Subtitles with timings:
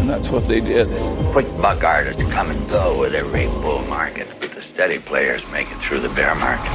[0.00, 0.88] And that's what they did.
[1.32, 5.66] Quick buck artists come and go with every bull market, but the steady players make
[5.72, 6.72] it through the bear market.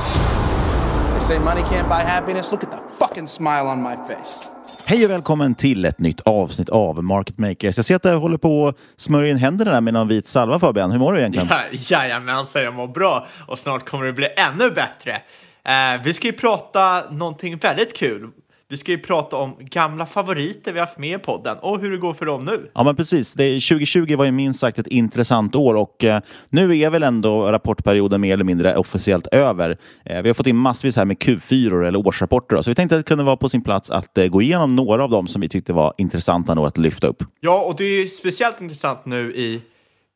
[1.13, 2.51] They say money can't buy happiness.
[2.51, 4.49] Look at the fucking smile on my face.
[4.87, 7.77] Hej och välkommen till ett nytt avsnitt av Market Makers.
[7.77, 10.59] Jag ser att du håller på att smörja in händerna där med någon vit salva
[10.59, 10.91] Fabian.
[10.91, 11.47] Hur mår du egentligen?
[11.49, 15.21] Ja, jajamensan, jag mår bra och snart kommer det bli ännu bättre.
[15.63, 18.29] Eh, vi ska ju prata någonting väldigt kul.
[18.69, 21.91] Vi ska ju prata om gamla favoriter vi har haft med i podden och hur
[21.91, 22.71] det går för dem nu.
[22.73, 23.33] Ja, men precis.
[23.33, 27.51] Det, 2020 var ju minst sagt ett intressant år och eh, nu är väl ändå
[27.51, 29.77] rapportperioden mer eller mindre officiellt över.
[30.05, 32.95] Eh, vi har fått in massvis här med Q4 eller årsrapporter, då, så vi tänkte
[32.95, 35.41] att det kunde vara på sin plats att eh, gå igenom några av dem som
[35.41, 37.23] vi tyckte var intressanta nog att lyfta upp.
[37.39, 39.61] Ja, och det är ju speciellt intressant nu i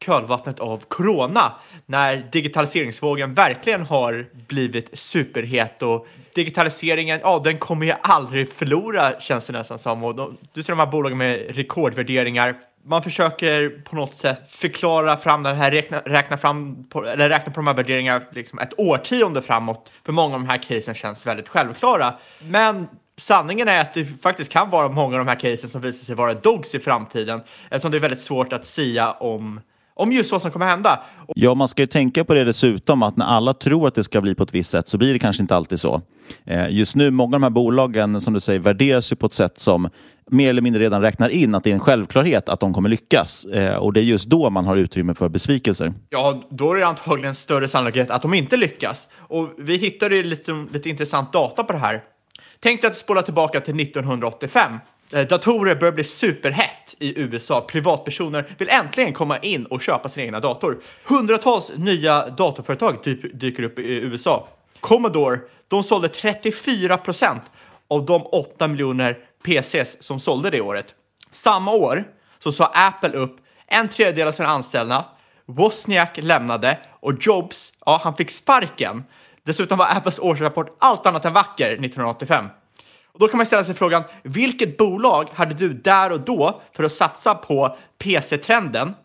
[0.06, 1.52] kölvattnet av corona
[1.86, 9.48] när digitaliseringsvågen verkligen har blivit superhet och digitaliseringen, ja, den kommer ju aldrig förlora känns
[9.48, 10.04] det nästan som.
[10.04, 12.56] Och de, du ser de här bolagen med rekordvärderingar.
[12.84, 17.52] Man försöker på något sätt förklara fram den här, räkna, räkna fram på, eller räkna
[17.52, 19.92] på de här värderingarna liksom ett årtionde framåt.
[20.06, 22.14] För många av de här casen känns väldigt självklara.
[22.40, 26.06] Men sanningen är att det faktiskt kan vara många av de här casen som visar
[26.06, 29.62] sig vara dogs i framtiden eftersom det är väldigt svårt att sia om
[30.00, 31.00] om just vad som kommer hända.
[31.36, 34.22] Ja, man ska ju tänka på det dessutom att när alla tror att det ska
[34.22, 36.02] bli på ett visst sätt så blir det kanske inte alltid så.
[36.46, 39.34] Eh, just nu, många av de här bolagen som du säger värderas ju på ett
[39.34, 39.90] sätt som
[40.32, 43.46] mer eller mindre redan räknar in att det är en självklarhet att de kommer lyckas.
[43.46, 45.94] Eh, och det är just då man har utrymme för besvikelser.
[46.10, 49.08] Ja, då är det antagligen större sannolikhet att de inte lyckas.
[49.18, 52.04] Och vi hittade lite, lite intressant data på det här.
[52.60, 54.72] Tänk dig att spola tillbaka till 1985.
[55.12, 57.62] Eh, datorer börjar bli superhett i USA.
[57.62, 60.82] Privatpersoner vill äntligen komma in och köpa sin egna dator.
[61.04, 64.48] Hundratals nya datorföretag typ, dyker upp i USA.
[64.80, 67.44] Commodore, de sålde 34 procent
[67.88, 70.96] av de 8 miljoner PCs som sålde det året.
[71.32, 72.08] Samma år
[72.40, 75.06] så sa Apple upp en tredjedel av sina anställda.
[75.46, 79.04] Wozniak lämnade och Jobs, ja, han fick sparken.
[79.44, 82.46] Dessutom var Apples årsrapport allt annat än vacker 1985.
[83.14, 86.84] Och då kan man ställa sig frågan, vilket bolag hade du där och då för
[86.84, 88.96] att satsa på PC-trenden?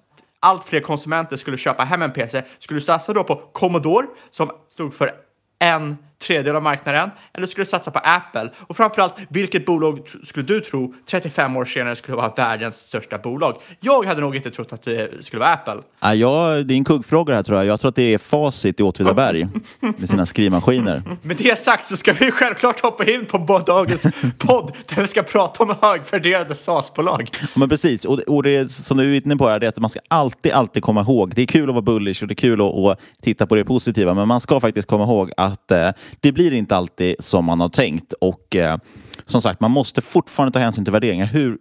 [0.40, 2.42] Allt fler konsumenter skulle köpa hem en PC.
[2.58, 5.12] Skulle du satsa då på Commodore som stod för
[5.58, 8.50] en tredjedel av marknaden eller skulle du satsa på Apple?
[8.58, 13.56] Och framförallt, vilket bolag skulle du tro 35 år senare skulle vara världens största bolag?
[13.80, 15.82] Jag hade nog inte trott att det skulle vara Apple.
[16.00, 17.66] Ja, jag, det är en kuggfråga här tror jag.
[17.66, 19.48] Jag tror att det är facit i Åtvidaberg
[19.98, 21.02] med sina skrivmaskiner.
[21.22, 24.06] Med det sagt så ska vi självklart hoppa in på dagens
[24.38, 27.30] podd där vi ska prata om högvärderade SAS-bolag.
[27.54, 29.90] Men precis, och, och det som du är inne på här, det är att man
[29.90, 31.34] ska alltid, alltid komma ihåg.
[31.34, 33.64] Det är kul att vara bullish och det är kul att, att titta på det
[33.64, 35.90] positiva, men man ska faktiskt komma ihåg att eh,
[36.20, 38.12] det blir inte alltid som man har tänkt.
[38.12, 38.78] Och eh,
[39.26, 41.26] som sagt, man måste fortfarande ta hänsyn till värderingar.
[41.26, 41.58] Hur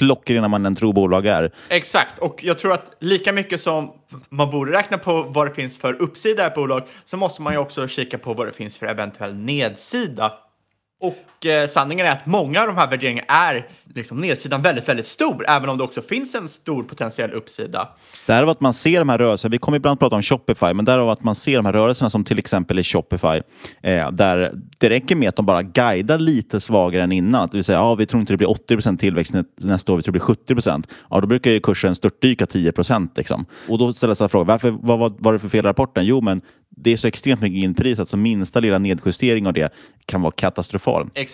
[0.00, 1.52] klockrena man än tror bolag är.
[1.68, 3.92] Exakt, och jag tror att lika mycket som
[4.28, 7.52] man borde räkna på vad det finns för uppsida i ett bolag så måste man
[7.52, 10.32] ju också kika på vad det finns för eventuell nedsida.
[11.00, 15.06] Och eh, sanningen är att många av de här värderingarna är liksom nedsidan väldigt, väldigt
[15.06, 17.88] stor, även om det också finns en stor potentiell uppsida.
[18.26, 21.10] Därav att man ser de här rörelserna, vi kommer ibland prata om Shopify, men därav
[21.10, 23.40] att man ser de här rörelserna som till exempel i Shopify,
[23.82, 27.48] eh, där det räcker med att de bara guidar lite svagare än innan.
[27.52, 30.02] Det vill säga, ja, vi tror inte det blir 80 tillväxt nä- nästa år, vi
[30.02, 30.18] tror det
[30.52, 33.46] blir 70 Ja, då brukar ju kursen störtdyka 10% liksom.
[33.68, 36.04] Och då ställer sig frågan, varför, vad var, var det för fel i rapporten?
[36.06, 36.40] Jo, men
[36.76, 39.72] det är så extremt mycket inprisat, så minsta lilla nedjustering av det
[40.06, 41.08] kan vara katastrofal.
[41.14, 41.29] Exakt.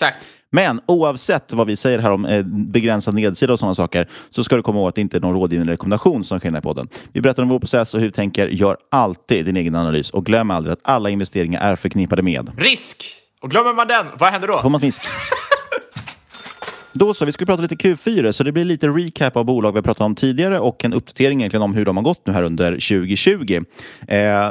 [0.51, 4.57] Men oavsett vad vi säger här om eh, begränsad nedsida och sådana saker så ska
[4.57, 6.61] du komma ihåg att det inte är någon rådgivande rekommendation som sker i den här
[6.61, 6.89] podden.
[7.13, 8.49] Vi berättar om vår process och hur vi tänker.
[8.49, 13.05] Gör alltid din egen analys och glöm aldrig att alla investeringar är förknippade med Risk!
[13.41, 14.63] Och glömmer man den, vad händer då?
[14.63, 15.03] får man smisk.
[16.99, 19.83] Då så, vi ska prata lite Q4, så det blir lite recap av bolag vi
[19.83, 22.73] pratat om tidigare och en uppdatering egentligen om hur de har gått nu här under
[22.73, 23.61] 2020.
[24.09, 24.51] Eh,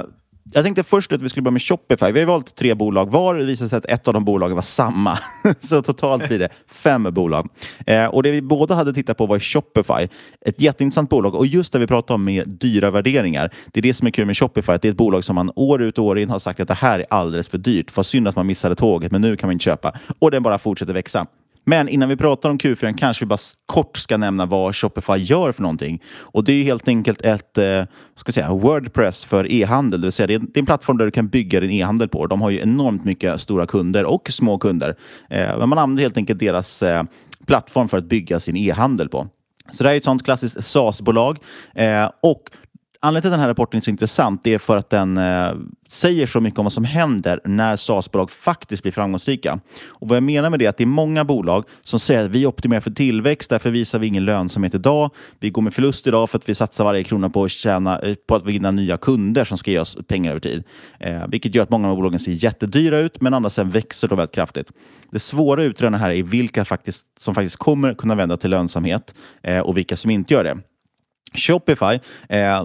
[0.53, 2.11] jag tänkte först att vi skulle börja med Shopify.
[2.11, 3.35] Vi har valt tre bolag var.
[3.35, 5.19] Det visade sig att ett av de bolagen var samma.
[5.61, 7.49] så totalt blir det fem bolag.
[7.87, 10.07] Eh, och det vi båda hade tittat på var Shopify.
[10.45, 11.35] Ett jätteintressant bolag.
[11.35, 13.49] Och just det vi pratade om med dyra värderingar.
[13.71, 14.71] Det är det som är kul med Shopify.
[14.71, 16.67] Att det är ett bolag som man år ut och år in har sagt att
[16.67, 17.97] det här är alldeles för dyrt.
[17.97, 19.93] Vad synd att man missade tåget, men nu kan man inte köpa.
[20.19, 21.27] Och den bara fortsätter växa.
[21.65, 25.51] Men innan vi pratar om Q4 kanske vi bara kort ska nämna vad Shopify gör
[25.51, 26.03] för någonting.
[26.19, 27.83] Och det är helt enkelt ett eh,
[28.15, 30.01] ska säga, Wordpress för e-handel.
[30.01, 32.09] Det vill säga det är, det är en plattform där du kan bygga din e-handel
[32.09, 32.27] på.
[32.27, 34.95] De har ju enormt mycket stora kunder och små kunder.
[35.29, 37.03] Eh, men man använder helt enkelt deras eh,
[37.45, 39.27] plattform för att bygga sin e-handel på.
[39.71, 41.37] Så det här är ett sånt klassiskt SaaS-bolag.
[41.75, 42.49] Eh, och
[43.05, 45.53] Anledningen till att den här rapporten är så intressant det är för att den eh,
[45.87, 49.59] säger så mycket om vad som händer när SaaS-bolag faktiskt blir framgångsrika.
[49.87, 52.31] Och vad jag menar med det är att det är många bolag som säger att
[52.31, 55.09] vi optimerar för tillväxt, därför visar vi ingen lönsamhet idag.
[55.39, 58.15] Vi går med förlust idag för att vi satsar varje krona på att, tjäna, eh,
[58.27, 60.63] på att vinna nya kunder som ska ge oss pengar över tid.
[60.99, 64.15] Eh, vilket gör att många av bolagen ser jättedyra ut, men andra sen växer då
[64.15, 64.71] väldigt kraftigt.
[65.11, 69.15] Det svåra att utröna här är vilka faktiskt, som faktiskt kommer kunna vända till lönsamhet
[69.43, 70.57] eh, och vilka som inte gör det.
[71.33, 71.99] Shopify,
[72.29, 72.63] eh,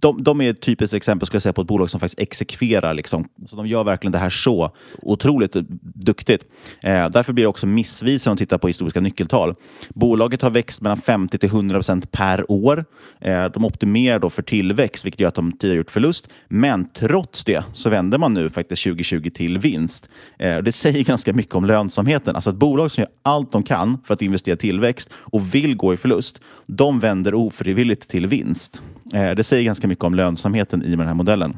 [0.00, 2.94] de, de är ett typiskt exempel skulle jag säga, på ett bolag som faktiskt exekverar.
[2.94, 3.28] Liksom.
[3.48, 4.70] Så de gör verkligen det här så
[5.02, 6.44] otroligt duktigt.
[6.80, 9.54] Eh, därför blir det också missvisande att titta på historiska nyckeltal.
[9.88, 12.84] Bolaget har växt mellan 50 till 100 procent per år.
[13.20, 16.28] Eh, de optimerar då för tillväxt, vilket gör att de tidigare gjort förlust.
[16.48, 20.08] Men trots det så vänder man nu faktiskt 2020 till vinst.
[20.38, 22.34] Eh, det säger ganska mycket om lönsamheten.
[22.36, 25.76] Alltså ett bolag som gör allt de kan för att investera i tillväxt och vill
[25.76, 28.82] gå i förlust, de vänder ofrivilligt till vinst.
[29.14, 31.56] Eh, det säger ganska mycket om lönsamheten i den här modellen.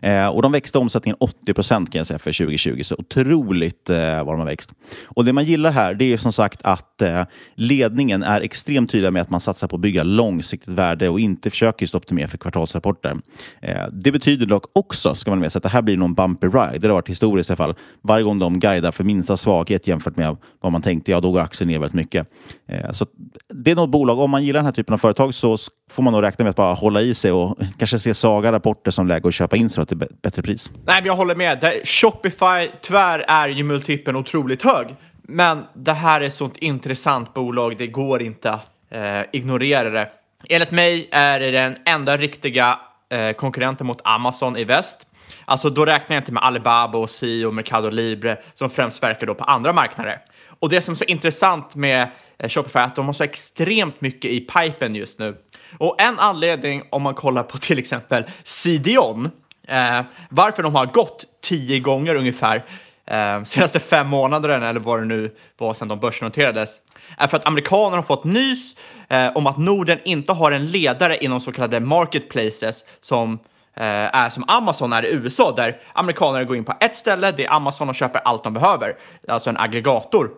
[0.00, 3.96] Eh, och de växte omsättningen 80 procent kan jag säga för 2020, så otroligt eh,
[3.96, 4.72] vad de har växt.
[5.04, 7.22] Och det man gillar här, det är som sagt att eh,
[7.54, 11.50] ledningen är extremt tydlig med att man satsar på att bygga långsiktigt värde och inte
[11.50, 13.16] försöker just optimera för kvartalsrapporter.
[13.60, 16.46] Eh, det betyder dock också, ska man med sig, att det här blir någon bumpy
[16.46, 16.78] ride.
[16.78, 17.74] Det har varit historiskt i alla fall.
[18.02, 21.40] Varje gång de guidar för minsta svaghet jämfört med vad man tänkte, ja då går
[21.40, 22.28] aktien ner väldigt mycket.
[22.68, 23.06] Eh, så
[23.48, 25.58] det är något bolag, om man gillar den här typen av företag så
[25.90, 28.90] får man nog räkna med att bara hålla i sig och kanske se saga rapporter
[28.90, 30.70] som läge att köpa in sig till bättre pris.
[30.86, 31.60] Nej, men jag håller med.
[31.60, 34.96] Det, Shopify, tyvärr är ju multipeln otroligt hög.
[35.22, 40.08] Men det här är ett sånt intressant bolag, det går inte att eh, ignorera det.
[40.48, 45.06] Enligt mig är det den enda riktiga eh, konkurrenten mot Amazon i väst.
[45.44, 49.26] Alltså då räknar jag inte med Alibaba och Sio och Mercado Libre som främst verkar
[49.26, 50.18] då på andra marknader.
[50.60, 54.00] Och det som är så intressant med eh, Shopify är att de har så extremt
[54.00, 55.36] mycket i pipen just nu.
[55.78, 59.30] Och en anledning om man kollar på till exempel CDON,
[59.68, 62.64] eh, varför de har gått tio gånger ungefär
[63.06, 66.80] eh, senaste fem månaderna eller vad det nu var sedan de börsnoterades,
[67.18, 68.76] är för att amerikanerna har fått nys
[69.08, 73.38] eh, om att Norden inte har en ledare inom så kallade marketplaces som
[73.76, 77.44] eh, är som Amazon är i USA, där amerikaner går in på ett ställe, det
[77.44, 78.96] är Amazon och köper allt de behöver,
[79.28, 80.30] alltså en aggregator.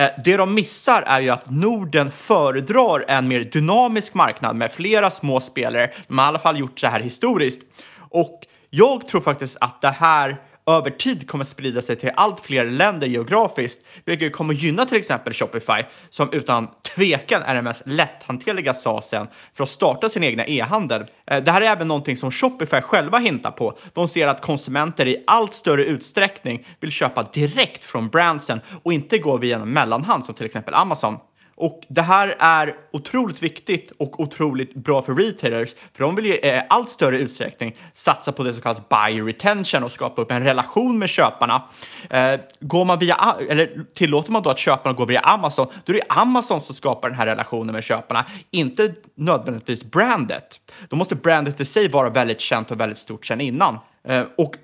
[0.00, 5.10] Eh, det de missar är ju att Norden föredrar en mer dynamisk marknad med flera
[5.10, 5.90] små spelare.
[6.08, 7.62] De har i alla fall gjort så här historiskt.
[8.10, 10.36] Och jag tror faktiskt att det här
[10.66, 15.32] över tid kommer sprida sig till allt fler länder geografiskt, vilket kommer gynna till exempel
[15.32, 21.04] Shopify, som utan tvekan är den mest lätthanterliga SaaSen för att starta sin egna e-handel.
[21.26, 23.78] Eh, det här är även någonting som Shopify själva hintar på.
[23.94, 29.18] De ser att konsumenter i allt större utsträckning vill köpa direkt från brandsen och inte
[29.18, 31.18] gå via en mellanhand som till exempel Amazon.
[31.60, 36.34] Och det här är otroligt viktigt och otroligt bra för retailers, för de vill ju
[36.34, 40.30] eh, i allt större utsträckning satsa på det som kallas buy retention och skapa upp
[40.30, 41.62] en relation med köparna.
[42.10, 45.96] Eh, går man via, eller tillåter man då att köparna går via Amazon, då är
[45.96, 50.60] det Amazon som skapar den här relationen med köparna, inte nödvändigtvis brandet.
[50.88, 53.78] Då måste brandet i sig vara väldigt känt och väldigt stort sedan innan.
[54.04, 54.54] Eh, och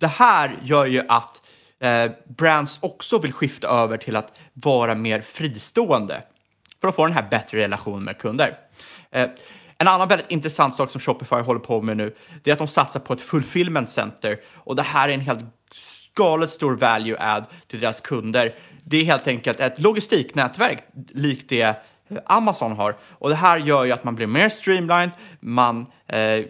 [0.00, 1.40] det här gör ju att
[2.28, 6.22] brands också vill skifta över till att vara mer fristående
[6.84, 8.58] för att få den här bättre relationen med kunder.
[9.10, 9.28] Eh,
[9.78, 12.68] en annan väldigt intressant sak som Shopify håller på med nu, det är att de
[12.68, 15.40] satsar på ett fulfillment center och det här är en helt
[16.14, 18.54] galet stor value add till deras kunder.
[18.84, 21.74] Det är helt enkelt ett logistiknätverk likt det eh,
[22.26, 25.10] Amazon har och det här gör ju att man blir mer streamlined,
[25.40, 26.44] man eh,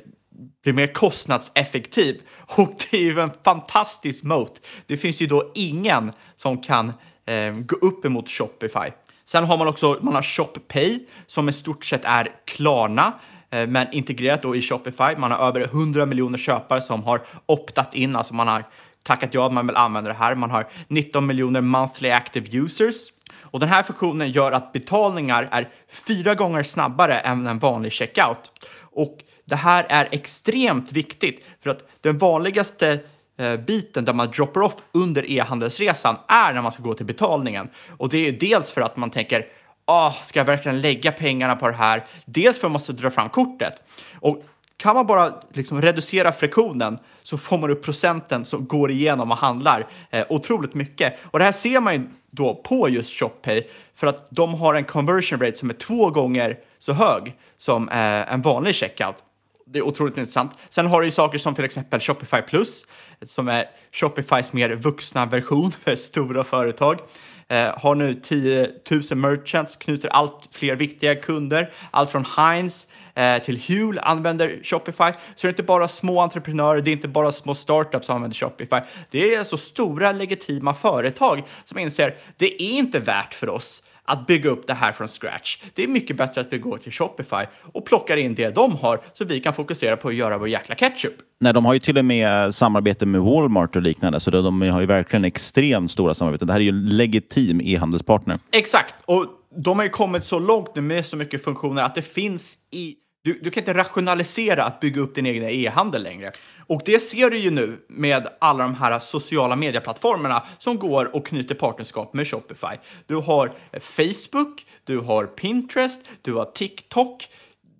[0.62, 2.20] blir mer kostnadseffektiv
[2.56, 4.60] och det är ju en fantastisk moat.
[4.86, 6.92] Det finns ju då ingen som kan
[7.26, 8.90] eh, gå upp emot Shopify.
[9.24, 13.12] Sen har man också man har ShopPay som i stort sett är Klarna
[13.50, 15.16] eh, men integrerat då i Shopify.
[15.16, 18.64] Man har över 100 miljoner köpare som har optat in, alltså man har
[19.02, 20.34] tackat ja, man vill använda det här.
[20.34, 22.96] Man har 19 miljoner monthly active users
[23.40, 28.52] och den här funktionen gör att betalningar är fyra gånger snabbare än en vanlig checkout.
[28.80, 33.00] Och det här är extremt viktigt för att den vanligaste
[33.36, 37.68] Eh, biten där man droppar off under e-handelsresan är när man ska gå till betalningen.
[37.96, 39.46] Och det är dels för att man tänker
[39.86, 42.04] Ah, ska jag verkligen lägga pengarna på det här?
[42.24, 43.74] Dels för att man måste dra fram kortet.
[44.20, 44.44] Och
[44.76, 49.36] kan man bara liksom reducera friktionen så får man upp procenten som går igenom och
[49.36, 51.14] handlar eh, otroligt mycket.
[51.30, 53.62] Och det här ser man ju då på just ShopPay
[53.94, 58.32] för att de har en conversion rate som är två gånger så hög som eh,
[58.32, 59.16] en vanlig checkout.
[59.66, 60.52] Det är otroligt intressant.
[60.68, 62.84] Sen har du ju saker som till exempel Shopify Plus
[63.22, 67.00] som är Shopifys mer vuxna version för stora företag.
[67.48, 71.72] Eh, har nu 10 000 merchants, knyter allt fler viktiga kunder.
[71.90, 75.12] Allt från Heinz eh, till Huel använder Shopify.
[75.36, 78.36] Så det är inte bara små entreprenörer, det är inte bara små startups som använder
[78.36, 78.80] Shopify.
[79.10, 84.26] Det är alltså stora legitima företag som inser det är inte värt för oss att
[84.26, 85.58] bygga upp det här från scratch.
[85.74, 89.00] Det är mycket bättre att vi går till Shopify och plockar in det de har
[89.14, 91.14] så vi kan fokusera på att göra vår jäkla ketchup.
[91.40, 94.80] Nej, de har ju till och med samarbete med Walmart och liknande, så de har
[94.80, 96.46] ju verkligen extremt stora samarbeten.
[96.46, 98.38] Det här är ju en legitim e-handelspartner.
[98.52, 102.02] Exakt, och de har ju kommit så långt nu med så mycket funktioner att det
[102.02, 102.94] finns i...
[103.24, 106.32] Du, du kan inte rationalisera att bygga upp din egen e-handel längre.
[106.66, 111.26] Och det ser du ju nu med alla de här sociala medieplattformarna som går och
[111.26, 112.76] knyter partnerskap med Shopify.
[113.06, 117.28] Du har Facebook, du har Pinterest, du har TikTok.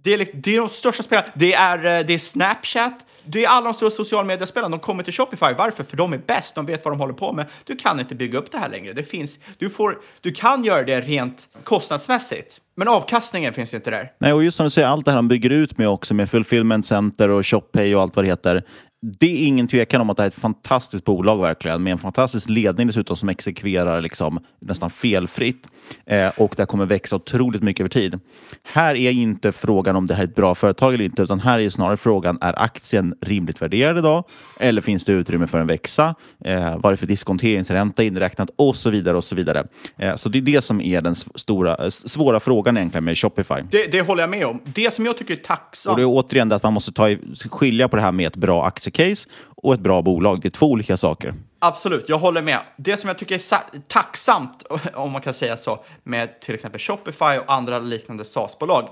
[0.03, 1.29] Det är, liksom, det är de största spelarna.
[1.35, 3.05] Det är, eh, det är Snapchat.
[3.27, 4.77] Det är alla de stora sociala mediespelarna.
[4.77, 5.55] De kommer till Shopify.
[5.59, 5.85] Varför?
[5.85, 6.55] För de är bäst.
[6.55, 7.47] De vet vad de håller på med.
[7.65, 8.93] Du kan inte bygga upp det här längre.
[8.93, 12.61] Det finns, du, får, du kan göra det rent kostnadsmässigt.
[12.77, 14.13] Men avkastningen finns inte där.
[14.19, 16.31] Nej, och just som du säger, allt det här de bygger ut med också med
[16.31, 18.63] Fulfillment Center och ShopPay och allt vad det heter.
[19.07, 21.99] Det är ingen tvekan om att det här är ett fantastiskt bolag verkligen, med en
[21.99, 25.67] fantastisk ledning dessutom som exekverar liksom nästan felfritt.
[26.07, 28.21] Eh, och det kommer växa otroligt mycket över tid.
[28.63, 31.59] Här är inte frågan om det här är ett bra företag eller inte, utan här
[31.59, 34.25] är snarare frågan, är aktien rimligt värderad idag?
[34.61, 36.15] Eller finns det utrymme för en växa?
[36.45, 38.51] Eh, vad är det för diskonteringsränta inräknat?
[38.57, 39.17] Och så vidare.
[39.17, 39.67] och Så vidare.
[39.97, 43.55] Eh, så det är det som är den stora, svåra frågan egentligen med Shopify.
[43.71, 44.61] Det, det håller jag med om.
[44.65, 45.91] Det som jag tycker är tacksamt...
[45.93, 47.19] Och det är återigen det att man måste ta, i-
[47.51, 50.41] skilja på det här med ett bra case och ett bra bolag.
[50.41, 51.35] Det är två olika saker.
[51.59, 52.61] Absolut, jag håller med.
[52.77, 54.63] Det som jag tycker är tacksamt,
[54.95, 58.89] om man kan säga så, med till exempel Shopify och andra liknande SaaS-bolag,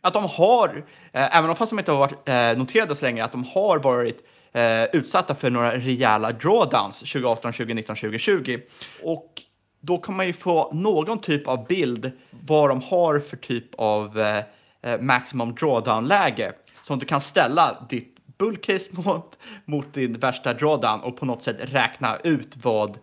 [0.00, 3.24] att de har, eh, även om fast de inte har varit eh, noterade så länge,
[3.24, 4.20] att de har varit
[4.52, 8.60] eh, utsatta för några rejäla drawdowns 2018, 2019, 2020.
[9.02, 9.32] Och
[9.80, 14.20] då kan man ju få någon typ av bild vad de har för typ av
[14.20, 14.42] eh,
[14.82, 21.16] eh, maximum drawdown-läge som du kan ställa ditt bullcase mot, mot din värsta drawdown och
[21.16, 22.98] på något sätt räkna ut vad,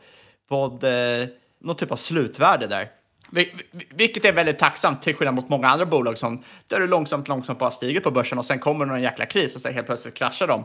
[0.47, 1.27] vad eh,
[1.59, 2.89] någon typ av slutvärde där.
[3.31, 7.27] Vil- Vilket är väldigt tacksamt till skillnad mot många andra bolag som där du långsamt,
[7.27, 10.13] långsamt bara stiger på börsen och sen kommer någon jäkla kris och så helt plötsligt
[10.13, 10.63] kraschar de.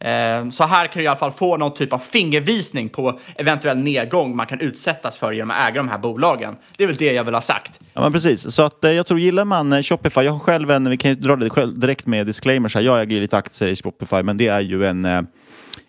[0.00, 3.78] Eh, Så här kan du i alla fall få någon typ av fingervisning på eventuell
[3.78, 6.56] nedgång man kan utsättas för genom att äga de här bolagen.
[6.76, 7.80] Det är väl det jag vill ha sagt.
[7.94, 8.54] Ja, men precis.
[8.54, 11.10] Så att, eh, jag tror, gillar man eh, Shopify, jag har själv en, vi kan
[11.10, 14.22] ju dra det själv direkt med disclaimers här, jag äger ju lite aktier i Shopify,
[14.22, 15.22] men det är ju en, eh,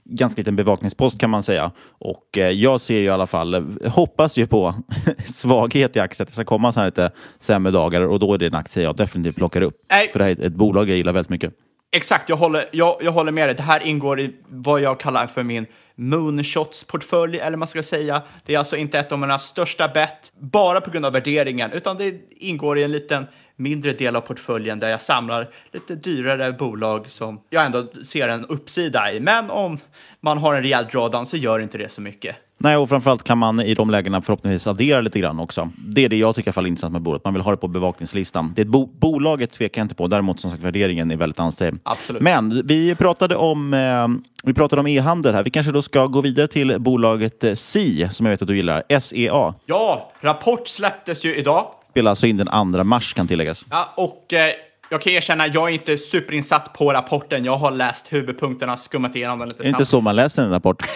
[0.03, 1.71] ganska liten bevakningspost kan man säga.
[1.99, 4.75] Och eh, jag ser ju i alla fall, hoppas ju på
[5.25, 8.37] svaghet i aktien, att det ska komma så här lite sämre dagar och då är
[8.37, 9.75] det en aktie jag definitivt plockar upp.
[9.91, 10.09] Nej.
[10.11, 11.53] För det här är ett bolag jag gillar väldigt mycket.
[11.93, 13.55] Exakt, jag håller, jag, jag håller med dig.
[13.55, 18.21] Det här ingår i vad jag kallar för min moonshots-portfölj, eller man ska säga.
[18.45, 21.97] Det är alltså inte ett av mina största bett, bara på grund av värderingen, utan
[21.97, 23.27] det ingår i en liten
[23.61, 28.45] mindre del av portföljen där jag samlar lite dyrare bolag som jag ändå ser en
[28.45, 29.19] uppsida i.
[29.19, 29.77] Men om
[30.21, 32.35] man har en rejäl drawdown så gör inte det så mycket.
[32.63, 35.69] Nej, och framförallt kan man i de lägena förhoppningsvis addera lite grann också.
[35.77, 37.25] Det är det jag tycker är intressant med bolaget.
[37.25, 38.53] Man vill ha det på bevakningslistan.
[38.55, 40.07] Det bo bolaget tvekar jag inte på.
[40.07, 41.79] Däremot som sagt värderingen är väldigt ansträngd.
[41.83, 42.21] Absolut.
[42.21, 44.07] Men vi pratade om eh,
[44.43, 45.43] vi pratade om e-handel här.
[45.43, 48.55] Vi kanske då ska gå vidare till bolaget eh, SI som jag vet att du
[48.55, 48.99] gillar.
[48.99, 49.53] SEA.
[49.65, 51.67] Ja, rapport släpptes ju idag.
[51.91, 53.65] Spelar alltså in den 2 mars kan tilläggas.
[53.69, 54.51] Ja, och eh,
[54.89, 57.45] jag kan erkänna, jag är inte superinsatt på rapporten.
[57.45, 59.77] Jag har läst huvudpunkterna, skummat igenom den lite Är snabbt.
[59.77, 60.83] det inte så man läser en rapport?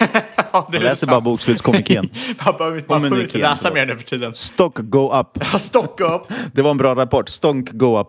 [0.52, 1.10] Ja, Man är läser sant.
[1.10, 2.10] bara bokslutskommunikén.
[2.44, 4.34] Man behöver man behöver inte läsa mer nu för tiden.
[4.34, 5.44] Stock go up.
[5.60, 6.28] Stock upp.
[6.52, 7.28] Det var en bra rapport.
[7.28, 8.08] Stonk go up.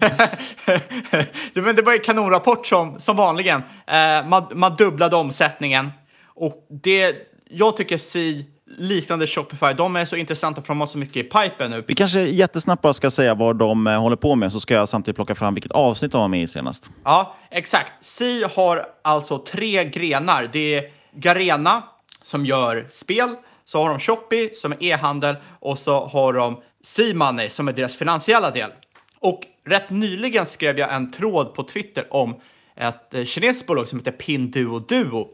[1.53, 3.62] det, men det var ju kanonrapport som, som vanligen.
[3.88, 5.91] Eh, man, man dubblade omsättningen.
[6.36, 7.15] Och det,
[7.50, 11.24] jag tycker Si, liknande Shopify, de är så intressanta för de har så mycket i
[11.24, 11.84] pipen nu.
[11.88, 14.90] Vi kanske jättesnabbt bara ska säga vad de eh, håller på med, så ska jag
[14.90, 16.90] samtidigt plocka fram vilket avsnitt de var med i senast.
[17.04, 17.92] Ja, exakt.
[18.02, 20.50] Si har alltså tre grenar.
[20.54, 21.84] Det är Garena
[22.24, 27.50] som gör spel, så har de Shopee som är e-handel och så har de C-Money
[27.50, 28.72] som är deras finansiella del.
[29.20, 32.36] Och rätt nyligen skrev jag en tråd på Twitter om
[32.76, 35.28] ett eh, kinesiskt bolag som heter Pinduoduo.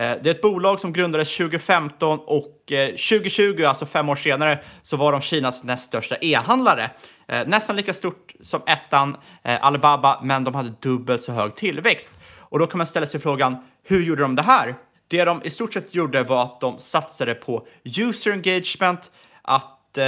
[0.00, 4.58] Eh, det är ett bolag som grundades 2015 och eh, 2020, alltså fem år senare,
[4.82, 6.90] så var de Kinas näst största e-handlare.
[7.28, 12.10] Eh, nästan lika stort som ettan Alibaba, men de hade dubbelt så hög tillväxt.
[12.38, 14.74] Och då kan man ställa sig frågan, hur gjorde de det här?
[15.08, 19.10] Det de i stort sett gjorde var att de satsade på user engagement,
[19.42, 19.98] att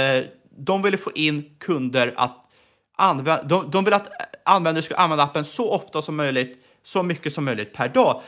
[0.57, 2.37] de ville få in kunder att
[2.95, 4.09] använda, de, de vill att
[4.45, 8.21] användare ska använda appen så ofta som möjligt, så mycket som möjligt per dag.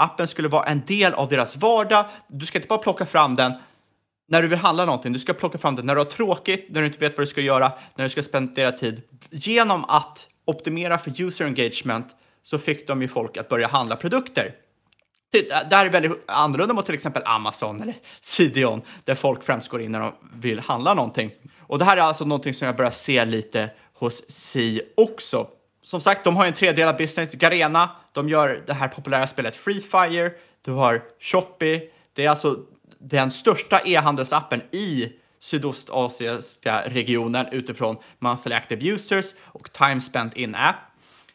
[0.00, 2.04] Appen skulle vara en del av deras vardag.
[2.28, 3.52] Du ska inte bara plocka fram den
[4.28, 5.12] när du vill handla någonting.
[5.12, 7.30] Du ska plocka fram den när du har tråkigt, när du inte vet vad du
[7.30, 9.02] ska göra, när du ska spendera tid.
[9.30, 12.06] Genom att optimera för user engagement
[12.42, 14.54] så fick de ju folk att börja handla produkter.
[15.70, 19.82] Det här är väldigt annorlunda mot till exempel Amazon eller Sidion där folk främst går
[19.82, 21.30] in när de vill handla någonting.
[21.60, 25.46] Och det här är alltså någonting som jag börjar se lite hos Si också.
[25.90, 27.34] Som sagt, de har en tredelad business.
[27.34, 30.32] Garena, de gör det här populära spelet Free Fire.
[30.64, 31.82] Du har Shopee.
[32.14, 32.56] Det är alltså
[32.98, 40.76] den största e-handelsappen i sydostasiatiska regionen utifrån monthly active users och time spent in app.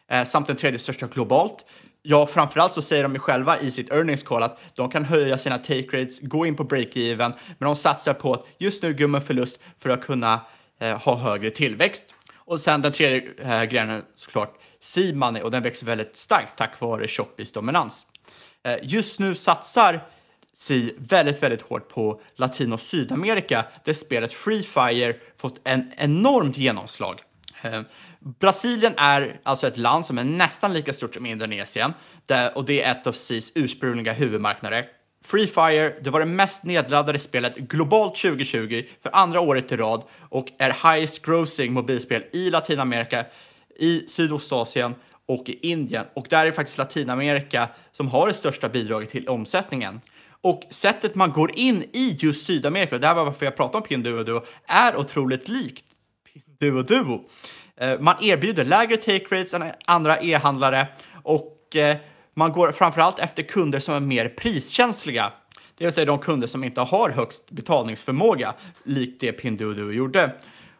[0.08, 1.64] Eh, samt den tredje största globalt.
[2.02, 5.38] Ja, framförallt så säger de ju själva i sitt earnings call att de kan höja
[5.38, 9.20] sina take rates, gå in på break-even, men de satsar på att just nu gå
[9.20, 10.40] förlust för att kunna
[10.78, 12.15] eh, ha högre tillväxt.
[12.46, 17.08] Och sen den tredje eh, grenen såklart C-money och den växer väldigt starkt tack vare
[17.08, 18.06] Shopees dominans.
[18.62, 20.00] Eh, just nu satsar
[20.58, 26.56] Si väldigt, väldigt hårt på Latin och Sydamerika där spelet Free Fire fått en enormt
[26.56, 27.20] genomslag.
[27.62, 27.80] Eh,
[28.20, 31.92] Brasilien är alltså ett land som är nästan lika stort som Indonesien
[32.26, 34.86] där, och det är ett av SIS ursprungliga huvudmarknader.
[35.26, 40.02] Free Fire, det var det mest nedladdade spelet globalt 2020 för andra året i rad
[40.20, 43.24] och är highest grossing mobilspel i Latinamerika,
[43.76, 44.94] i Sydostasien
[45.26, 46.04] och i Indien.
[46.14, 50.00] Och där är faktiskt Latinamerika som har det största bidraget till omsättningen.
[50.40, 53.78] Och sättet man går in i just Sydamerika, och det här var varför jag pratade
[53.78, 55.84] om Pinduoduo, är otroligt likt
[56.58, 57.24] Pinduo Duo.
[57.76, 60.86] Eh, man erbjuder lägre take rates än andra e-handlare
[61.22, 61.96] och eh,
[62.38, 65.32] man går framförallt efter kunder som är mer priskänsliga.
[65.76, 70.32] Det vill säga de kunder som inte har högst betalningsförmåga, likt det Pinduoduo gjorde.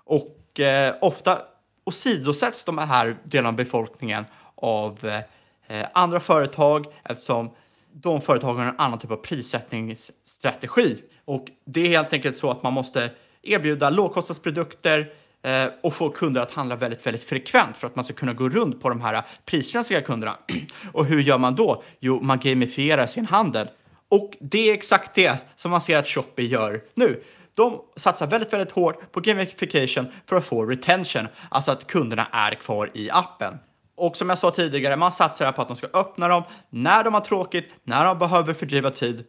[0.05, 1.39] Och eh, ofta
[1.85, 5.23] åsidosätts de här delarna av befolkningen av
[5.67, 7.51] eh, andra företag eftersom
[7.93, 11.03] de företagen har en annan typ av prissättningsstrategi.
[11.25, 13.11] Och det är helt enkelt så att man måste
[13.43, 15.13] erbjuda lågkostnadsprodukter
[15.47, 18.49] eh, och få kunder att handla väldigt, väldigt frekvent för att man ska kunna gå
[18.49, 20.37] runt på de här eh, priskänsliga kunderna.
[20.93, 21.83] Och hur gör man då?
[22.01, 23.69] Jo, man gamifierar sin handel.
[24.09, 27.23] Och det är exakt det som man ser att Shopee gör nu.
[27.57, 32.55] De satsar väldigt, väldigt hårt på gamification för att få retention, alltså att kunderna är
[32.55, 33.59] kvar i appen.
[33.97, 37.15] Och som jag sa tidigare, man satsar på att de ska öppna dem när de
[37.15, 39.25] har tråkigt, när de behöver fördriva tid.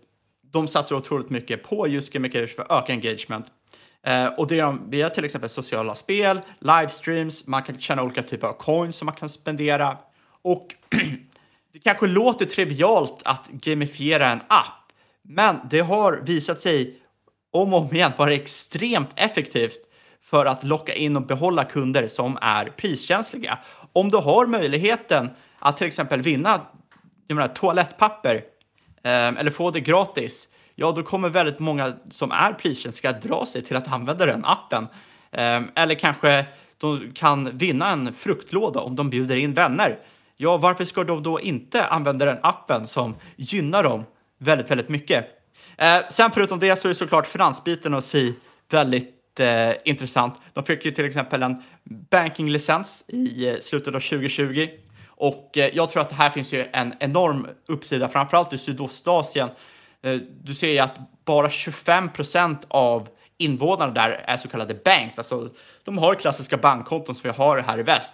[0.51, 3.45] De satsar otroligt mycket på just gamification för att öka engagement.
[4.07, 8.23] Eh, och det gör de via till exempel sociala spel, livestreams, man kan tjäna olika
[8.23, 9.97] typer av coins som man kan spendera.
[10.41, 10.67] Och
[11.73, 14.91] det kanske låter trivialt att gamifiera en app,
[15.21, 16.99] men det har visat sig
[17.51, 19.79] om och om igen vara extremt effektivt
[20.21, 23.59] för att locka in och behålla kunder som är priskänsliga.
[23.93, 26.61] Om du har möjligheten att till exempel vinna
[27.27, 28.35] jag menar, toalettpapper
[29.03, 30.47] eh, eller få det gratis,
[30.79, 34.87] ja, då kommer väldigt många som är priskänsliga dra sig till att använda den appen.
[35.31, 36.45] Ehm, eller kanske
[36.77, 39.99] de kan vinna en fruktlåda om de bjuder in vänner.
[40.35, 44.03] Ja, varför ska de då inte använda den appen som gynnar dem
[44.37, 45.25] väldigt, väldigt mycket?
[45.77, 48.35] Ehm, sen förutom det så är det såklart finansbiten och SI
[48.69, 50.35] väldigt eh, intressant.
[50.53, 54.67] De fick ju till exempel en bankinglicens i eh, slutet av 2020
[55.07, 59.49] och eh, jag tror att det här finns ju en enorm uppsida, framförallt i Sydostasien.
[60.07, 65.13] Eh, du ser ju att bara 25 procent av invånarna där är så kallade banked,
[65.15, 65.49] alltså
[65.83, 68.13] de har klassiska bankkonton som vi har här i väst.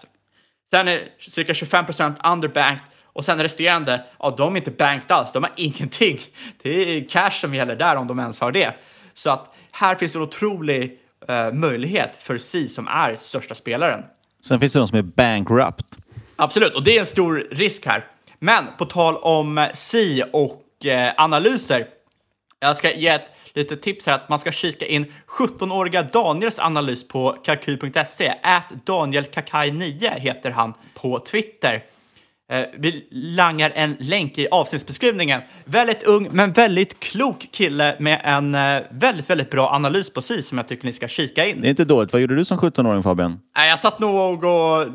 [0.70, 5.32] Sen är cirka 25 procent underbanked och sen resterande, ja, de är inte banked alls,
[5.32, 6.20] de har ingenting.
[6.62, 8.76] Det är cash som gäller där om de ens har det.
[9.14, 14.04] Så att här finns en otrolig eh, möjlighet för Si som är största spelaren.
[14.46, 15.98] Sen finns det de som är bankrupt.
[16.36, 18.06] Absolut, och det är en stor risk här.
[18.40, 21.88] Men på tal om Si och eh, analyser.
[22.60, 27.08] Jag ska ge ett litet tips här att man ska kika in 17-åriga Daniels analys
[27.08, 28.28] på kalkyl.se.
[28.28, 31.84] Ät Daniel Kakai 9 heter han på Twitter.
[32.52, 35.42] Eh, vi langar en länk i avsnittsbeskrivningen.
[35.66, 40.42] Väldigt ung men väldigt klok kille med en eh, väldigt, väldigt bra analys på si
[40.42, 41.62] som jag tycker ni ska kika in.
[41.62, 42.14] Det är inte dåligt.
[42.14, 43.40] Vad gjorde du som 17-åring Fabian?
[43.56, 44.88] Jag satt nog och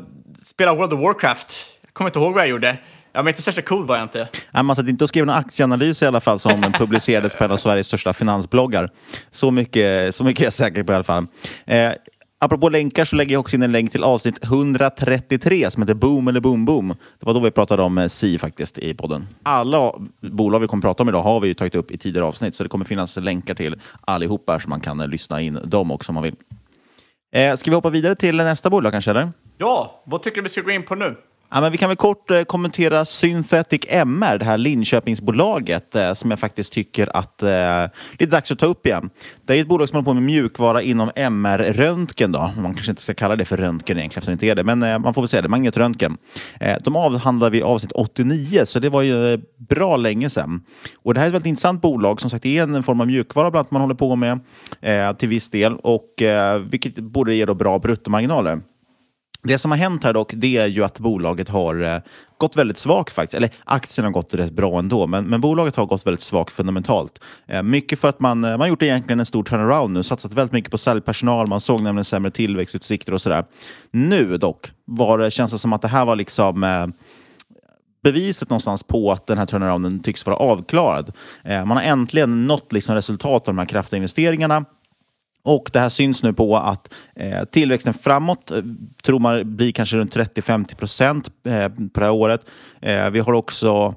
[0.43, 1.65] spelade World of Warcraft.
[1.81, 2.77] Jag kommer inte ihåg vad jag gjorde.
[3.11, 4.27] Jag var inte särskilt cool var jag inte.
[4.51, 7.51] Nej, man satt inte och skrev någon aktieanalys i alla fall som publicerades på en
[7.51, 8.89] av Sveriges största finansbloggar.
[9.31, 11.27] Så mycket, så mycket är jag säker på i alla fall.
[11.65, 11.91] Eh,
[12.39, 16.27] apropå länkar så lägger jag också in en länk till avsnitt 133 som heter Boom
[16.27, 16.87] eller Boom Boom.
[16.87, 19.27] Det var då vi pratade om eh, Si faktiskt i podden.
[19.43, 22.55] Alla bolag vi kommer prata om idag har vi ju tagit upp i tidigare avsnitt
[22.55, 26.11] så det kommer finnas länkar till allihopa så man kan eh, lyssna in dem också
[26.11, 26.35] om man vill.
[27.33, 29.11] Eh, ska vi hoppa vidare till nästa bolag kanske?
[29.11, 29.31] Eller?
[29.57, 31.15] Ja, vad tycker du vi ska gå in på nu?
[31.51, 36.29] Ja, men vi kan väl kort eh, kommentera Synthetic MR, det här Linköpingsbolaget eh, som
[36.29, 39.09] jag faktiskt tycker att eh, det är dags att ta upp igen.
[39.45, 42.31] Det är ett bolag som håller på med mjukvara inom MR-röntgen.
[42.31, 42.51] Då.
[42.57, 44.83] Man kanske inte ska kalla det för röntgen egentligen, eftersom det inte är det, men
[44.83, 46.17] eh, man får väl säga det, magnetröntgen.
[46.59, 50.61] Eh, de avhandlade vi i avsnitt 89, så det var ju eh, bra länge sedan.
[51.03, 52.21] Och det här är ett väldigt intressant bolag.
[52.21, 54.39] Som sagt, det är en form av mjukvara bland annat man håller på med
[54.81, 58.61] eh, till viss del, och, eh, vilket borde ge då bra bruttomarginaler.
[59.43, 61.99] Det som har hänt här dock, det är ju att bolaget har eh,
[62.37, 63.33] gått väldigt svagt faktiskt.
[63.33, 67.23] Eller aktien har gått rätt bra ändå, men, men bolaget har gått väldigt svagt fundamentalt.
[67.47, 70.33] Eh, mycket för att man, eh, man har gjort egentligen en stor turnaround nu, satsat
[70.33, 73.45] väldigt mycket på säljpersonal, man såg nämligen sämre tillväxtutsikter och sådär.
[73.91, 76.87] Nu dock var det, känns det som att det här var liksom eh,
[78.03, 81.11] beviset någonstans på att den här turnarounden tycks vara avklarad.
[81.43, 84.65] Eh, man har äntligen nått liksom resultat av de här kraftiga investeringarna.
[85.49, 88.57] Och det här syns nu på att eh, tillväxten framåt eh,
[89.03, 92.41] tror man blir kanske runt 30-50 procent eh, på det här året.
[92.81, 93.95] Eh, vi har också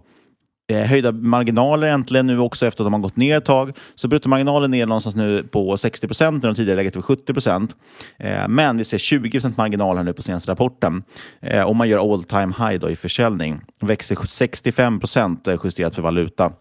[0.71, 3.77] eh, höjda marginaler äntligen nu också efter att de har gått ner ett tag.
[3.95, 7.77] Så bruttomarginalen är någonstans nu på 60 procent när de tidigare legat vid 70 procent.
[8.19, 11.03] Eh, men vi ser 20 procent marginal här nu på senaste rapporten.
[11.41, 13.61] Eh, om man gör all time high då i försäljning.
[13.81, 16.53] Växer 65 procent eh, justerat för valuta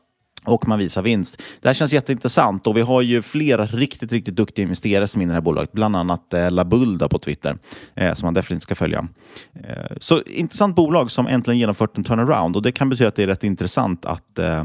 [0.46, 1.42] och man visar vinst.
[1.62, 5.24] Det här känns jätteintressant och vi har ju flera riktigt, riktigt duktiga investerare som är
[5.24, 7.58] inne i det här bolaget, bland annat eh, Labulda på Twitter,
[7.96, 9.08] eh, som man definitivt ska följa.
[9.54, 13.24] Eh, så intressant bolag som äntligen genomfört en turnaround och det kan betyda att det
[13.24, 14.64] är rätt intressant att eh,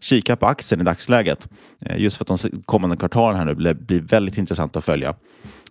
[0.00, 1.48] kika på aktien i dagsläget.
[1.80, 5.14] Eh, just för att de kommande kvartalen här nu blir, blir väldigt intressant att följa.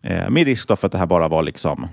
[0.02, 1.88] Eh, med risk för att det här bara var liksom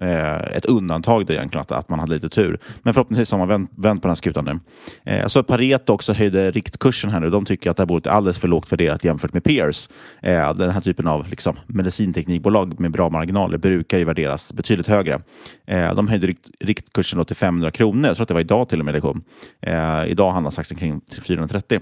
[0.00, 2.58] Eh, ett undantag då egentligen, att, att man hade lite tur.
[2.82, 4.60] Men förhoppningsvis har man vänt, vänt på den här skutan nu.
[5.12, 7.30] Eh, så Pareto också höjde riktkursen här nu.
[7.30, 9.88] De tycker att det här bolaget är alldeles för lågt värderat jämfört med peers.
[10.22, 15.20] Eh, den här typen av liksom, medicinteknikbolag med bra marginaler brukar ju värderas betydligt högre.
[15.66, 18.06] Eh, de höjde rikt, riktkursen till 500 kronor.
[18.06, 19.22] Jag tror att det var idag till och med det kom.
[19.60, 21.80] Eh, idag handlas aktien kring 430.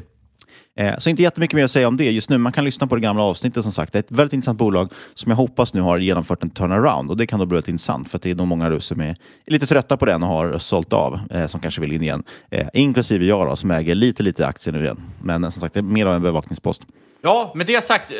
[0.77, 2.39] Eh, Så inte jättemycket mer att säga om det just nu.
[2.39, 3.93] Man kan lyssna på det gamla avsnittet som sagt.
[3.93, 7.17] Det är ett väldigt intressant bolag som jag hoppas nu har genomfört en turnaround och
[7.17, 9.67] det kan då bli väldigt intressant för att det är nog många som är lite
[9.67, 12.23] trötta på den och har sålt av eh, som kanske vill in igen.
[12.51, 15.01] Eh, Inklusive jag då, som äger lite, lite aktier nu igen.
[15.23, 16.83] Men eh, som sagt, det är mer av en bevakningspost.
[17.23, 18.17] Ja, med det sagt, eh,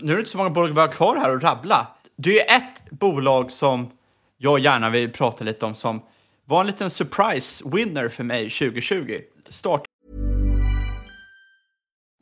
[0.00, 1.86] nu är det inte så många bolag vi har kvar här att rabbla.
[2.16, 3.90] Det är ett bolag som
[4.38, 6.02] jag gärna vill prata lite om som
[6.44, 9.18] var en liten surprise winner för mig 2020.
[9.48, 9.82] Start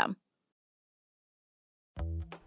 [0.00, 0.16] system.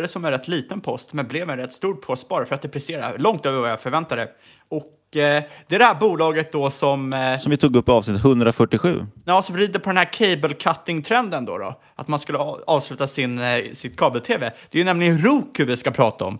[0.00, 2.62] Det som en rätt liten post, men blev en rätt stor post bara för att
[2.62, 4.28] det presterar långt över vad jag förväntade.
[4.68, 7.12] Och eh, det är det här bolaget då som...
[7.12, 9.06] Eh, Som vi tog upp i avsnitt 147.
[9.24, 11.80] Ja, som rider på den här cable cutting-trenden då, då.
[11.94, 14.52] Att man skulle avsluta sin, eh, sitt kabel-tv.
[14.70, 16.38] Det är ju nämligen Roku vi ska prata om.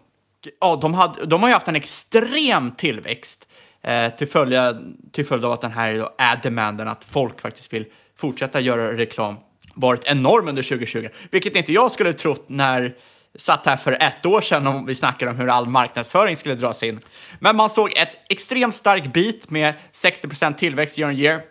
[0.61, 3.49] Ja, de, hade, de har ju haft en extrem tillväxt
[3.83, 4.75] eh, till, följa,
[5.13, 7.85] till följd av att den här då, ad-demanden, att folk faktiskt vill
[8.17, 9.37] fortsätta göra reklam,
[9.75, 11.09] varit enorm under 2020.
[11.31, 12.95] Vilket inte jag skulle trott när
[13.39, 16.83] satt här för ett år sedan om vi snackade om hur all marknadsföring skulle dras
[16.83, 17.01] in.
[17.39, 21.43] Men man såg ett extremt stark bit med 60% tillväxt year on year.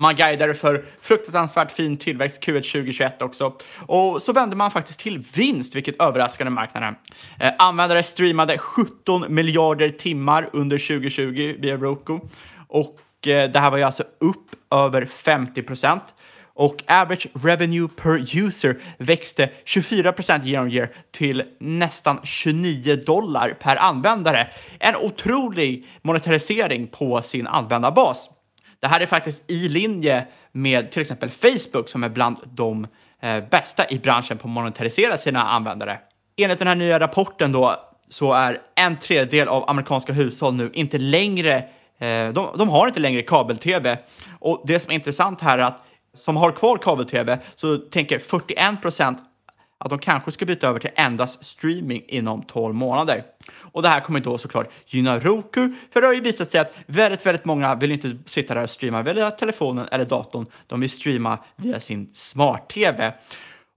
[0.00, 3.52] Man guidade för fruktansvärt fin tillväxt Q1 2021 också.
[3.76, 6.94] Och så vände man faktiskt till vinst, vilket överraskade marknaden.
[7.40, 12.18] Eh, användare streamade 17 miljarder timmar under 2020 via Roku.
[12.68, 16.02] Och eh, det här var ju alltså upp över 50 procent.
[16.58, 23.76] Och average revenue per user växte 24 year on year till nästan 29 dollar per
[23.76, 24.48] användare.
[24.78, 28.30] En otrolig monetarisering på sin användarbas.
[28.80, 32.86] Det här är faktiskt i linje med till exempel Facebook som är bland de
[33.22, 35.98] eh, bästa i branschen på att monetarisera sina användare.
[36.36, 37.76] Enligt den här nya rapporten då
[38.08, 41.54] så är en tredjedel av amerikanska hushåll nu inte längre,
[41.98, 43.98] eh, de, de har inte längre kabel-tv.
[44.38, 45.84] Och det som är intressant här är att
[46.18, 49.18] som har kvar kabel-tv så tänker 41 procent
[49.78, 53.24] att de kanske ska byta över till endast streaming inom 12 månader.
[53.60, 56.74] Och det här kommer då såklart gynna Roku, för det har ju visat sig att
[56.86, 60.46] väldigt, väldigt många vill inte sitta där och streama via telefonen eller datorn.
[60.66, 63.12] De vill streama via sin smart-tv.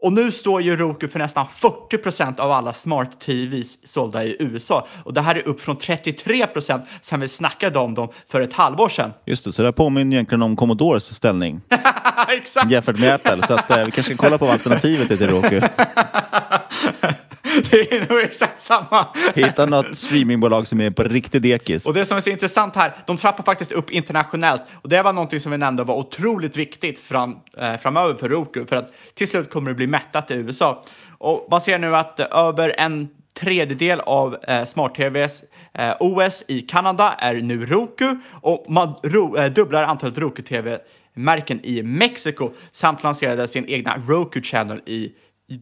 [0.02, 4.88] Och nu står ju Roku för nästan 40 procent av alla smart-TVs sålda i USA.
[5.04, 8.54] Och det här är upp från 33 procent sen vi snackade om dem för ett
[8.54, 9.12] halvår sedan.
[9.26, 11.62] Just det, så det här påminner egentligen om Commodores ställning
[12.30, 12.72] Exakt!
[12.72, 13.48] jämfört med Apple.
[13.48, 15.62] Så att, eh, vi kanske ska kolla på vad alternativet är till Roku.
[17.72, 19.08] det är nog exakt samma.
[19.36, 21.86] Hitta något streamingbolag som är på riktig dekis.
[21.86, 24.64] Och det som är så intressant här, de trappar faktiskt upp internationellt.
[24.74, 28.66] Och det var någonting som vi nämnde var otroligt viktigt fram, eh, framöver för Roku,
[28.66, 30.84] för att till slut kommer det bli mättat i USA.
[31.18, 37.16] Och man ser nu att över en tredjedel av eh, smart-tvs eh, OS i Kanada
[37.18, 43.66] är nu Roku och man ro, eh, dubblar antalet Roku-tv-märken i Mexiko samt lanserade sin
[43.68, 45.12] egna Roku Channel i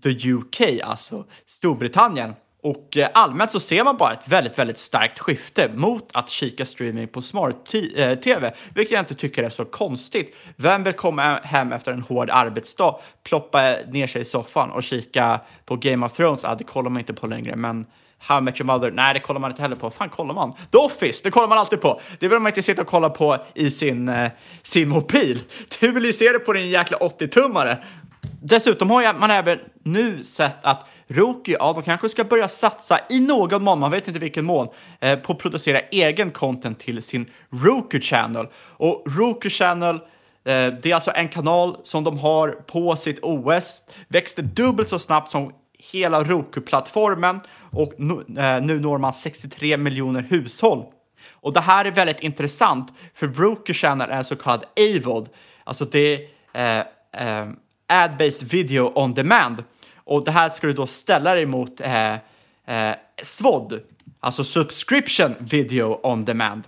[0.03, 2.33] the UK, alltså Storbritannien.
[2.61, 6.65] Och eh, allmänt så ser man bara ett väldigt, väldigt starkt skifte mot att kika
[6.65, 10.35] streaming på smart-tv, eh, vilket jag inte tycker är så konstigt.
[10.55, 15.39] Vem vill komma hem efter en hård arbetsdag, ploppa ner sig i soffan och kika
[15.65, 16.43] på Game of Thrones?
[16.43, 17.85] Ja, det kollar man inte på längre, men
[18.21, 19.89] How I Met Your Mother, nej det kollar man inte heller på.
[19.89, 20.53] fan kollar man?
[20.71, 22.01] The Office, det kollar man alltid på.
[22.19, 25.41] Det vill man inte sitta och kolla på i sin, eh, sin mobil.
[25.79, 27.77] Du vill ju se det på din jäkla 80-tummare.
[28.41, 33.19] Dessutom har man även nu sett att Roku, ja, de kanske ska börja satsa i
[33.19, 34.67] någon mån, man vet inte vilken mån,
[34.99, 37.25] eh, på att producera egen content till sin
[37.63, 38.47] Roku Channel.
[38.55, 40.01] Och Roku Channel, eh,
[40.43, 45.31] det är alltså en kanal som de har på sitt OS, växte dubbelt så snabbt
[45.31, 45.53] som
[45.91, 47.39] hela Roku-plattformen
[47.71, 50.85] och nu, eh, nu når man 63 miljoner hushåll.
[51.31, 55.29] Och det här är väldigt intressant, för Roku Channel är en så kallad AVOD,
[55.63, 57.49] alltså det är eh, eh,
[57.89, 59.63] Ad-Based Video On Demand.
[59.95, 62.13] Och det här ska du då ställa dig mot eh,
[62.65, 63.79] eh, SVOD,
[64.19, 66.63] alltså Subscription Video On Demand.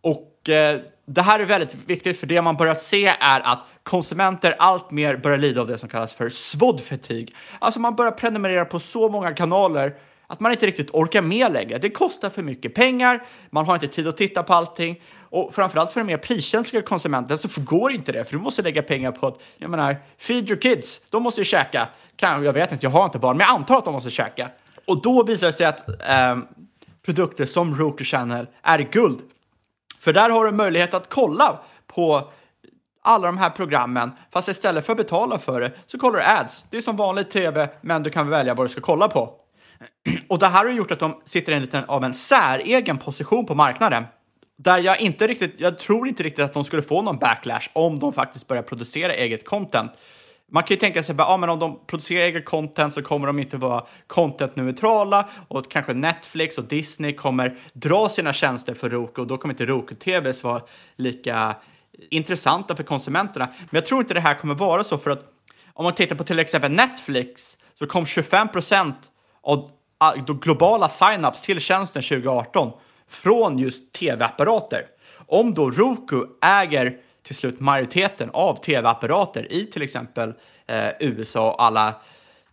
[0.00, 4.56] Och eh, det här är väldigt viktigt för det man börjat se är att konsumenter
[4.58, 7.34] allt mer börjar lida av det som kallas för SVOD-fatig.
[7.58, 9.94] Alltså man börjar prenumerera på så många kanaler
[10.26, 11.78] att man inte riktigt orkar med längre.
[11.78, 15.92] Det kostar för mycket pengar, man har inte tid att titta på allting och framförallt
[15.92, 19.26] för den mer priskänsliga konsumenten så går inte det, för du måste lägga pengar på
[19.26, 21.88] att, jag menar, feed your kids, de måste ju käka.
[22.16, 24.50] Kan, jag vet inte, jag har inte barn, men jag antar att de måste käka.
[24.84, 26.38] Och då visar det sig att eh,
[27.04, 29.18] produkter som Roku Channel är guld.
[30.00, 32.30] För där har du möjlighet att kolla på
[33.02, 36.64] alla de här programmen, fast istället för att betala för det så kollar du ads.
[36.70, 39.34] Det är som vanlig tv, men du kan välja vad du ska kolla på.
[40.28, 43.46] Och det här har gjort att de sitter i en liten av en säregen position
[43.46, 44.04] på marknaden.
[44.62, 47.98] Där jag inte riktigt, jag tror inte riktigt att de skulle få någon backlash om
[47.98, 49.92] de faktiskt börjar producera eget content.
[50.50, 53.38] Man kan ju tänka sig att ja, om de producerar eget content så kommer de
[53.38, 59.26] inte vara contentneutrala och kanske Netflix och Disney kommer dra sina tjänster för Roku och
[59.26, 60.62] då kommer inte Roku-TVs vara
[60.96, 61.56] lika
[62.10, 63.48] intressanta för konsumenterna.
[63.56, 65.32] Men jag tror inte det här kommer vara så för att
[65.72, 68.96] om man tittar på till exempel Netflix så kom 25 procent
[69.42, 69.70] av
[70.26, 72.72] de globala signups till tjänsten 2018
[73.10, 74.86] från just tv-apparater.
[75.26, 76.96] Om då Roku äger
[77.26, 80.34] till slut majoriteten av tv-apparater i till exempel
[80.66, 81.94] eh, USA och alla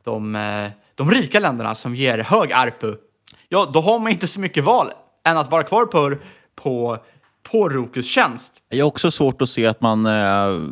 [0.04, 2.96] de, eh, de rika länderna som ger hög ARPU,
[3.50, 4.92] ja, då har man inte så mycket val
[5.24, 6.16] än att vara kvar på,
[6.56, 6.98] på
[7.52, 8.54] på Rokus tjänst.
[8.70, 10.70] Jag har också svårt att se att man eh,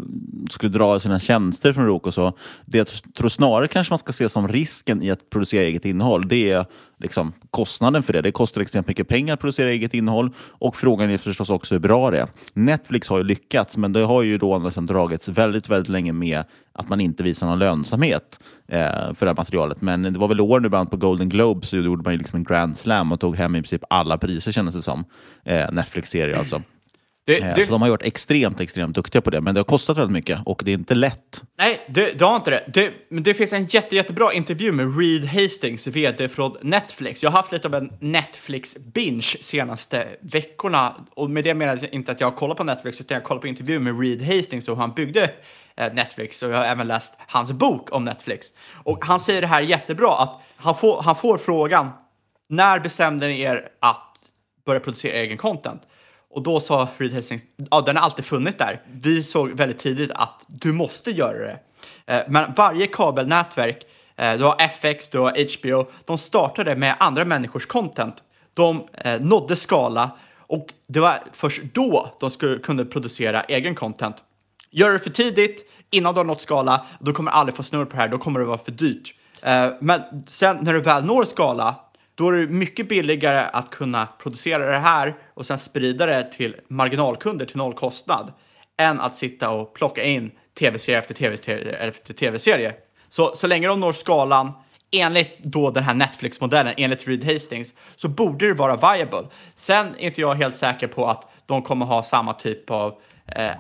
[0.49, 2.11] skulle dra sina tjänster från Roku.
[2.11, 5.85] Så det jag tror snarare kanske man ska se som risken i att producera eget
[5.85, 6.27] innehåll.
[6.27, 6.65] Det är
[6.97, 8.21] liksom kostnaden för det.
[8.21, 11.79] Det kostar extremt mycket pengar att producera eget innehåll och frågan är förstås också hur
[11.79, 12.27] bra det är.
[12.53, 16.43] Netflix har ju lyckats, men det har ju då andra dragits väldigt, väldigt länge med
[16.73, 18.79] att man inte visar någon lönsamhet eh,
[19.13, 19.81] för det här materialet.
[19.81, 22.37] Men det var väl år nu bland på Golden Globe så gjorde man ju liksom
[22.37, 25.05] en grand slam och tog hem i princip alla priser kändes det som.
[25.43, 26.61] Eh, Netflix-serie alltså.
[27.25, 27.65] Det, eh, det...
[27.65, 30.39] Så de har varit extremt, extremt duktiga på det, men det har kostat väldigt mycket
[30.45, 31.43] och det är inte lätt.
[31.57, 32.63] Nej, det, det har inte det.
[32.73, 32.93] det.
[33.09, 37.23] Men det finns en jätte, jättebra intervju med Reed Hastings, vd från Netflix.
[37.23, 42.11] Jag har haft lite av en Netflix-binge senaste veckorna och med det menar jag inte
[42.11, 44.67] att jag har kollat på Netflix, utan jag har kollat på intervju med Reed Hastings
[44.67, 45.31] och hur han byggde
[45.75, 48.47] eh, Netflix och jag har även läst hans bok om Netflix.
[48.83, 51.89] Och han säger det här jättebra, att han får, han får frågan,
[52.49, 54.15] när bestämde ni er att
[54.65, 55.81] börja producera egen content?
[56.35, 58.81] Och då sa Reed Hastings, ja den har alltid funnits där.
[58.91, 61.59] Vi såg väldigt tidigt att du måste göra det.
[62.05, 67.25] Eh, men varje kabelnätverk, eh, du har FX, du har HBO, de startade med andra
[67.25, 68.15] människors content.
[68.53, 74.15] De eh, nådde skala och det var först då de skulle, kunde producera egen content.
[74.71, 77.85] Gör det för tidigt, innan du har nått skala, då kommer du aldrig få snurr
[77.85, 79.13] på det här, då kommer det vara för dyrt.
[79.41, 81.75] Eh, men sen när du väl når skala,
[82.15, 86.55] då är det mycket billigare att kunna producera det här och sen sprida det till
[86.67, 88.33] marginalkunder till noll kostnad
[88.77, 92.73] än att sitta och plocka in tv-serie efter tv-serie efter tv-serie.
[93.09, 94.51] Så, så länge de når skalan
[94.91, 99.27] enligt då den här Netflix-modellen, enligt Reed Hastings, så borde det vara viable.
[99.55, 103.51] Sen är inte jag helt säker på att de kommer ha samma typ av eh,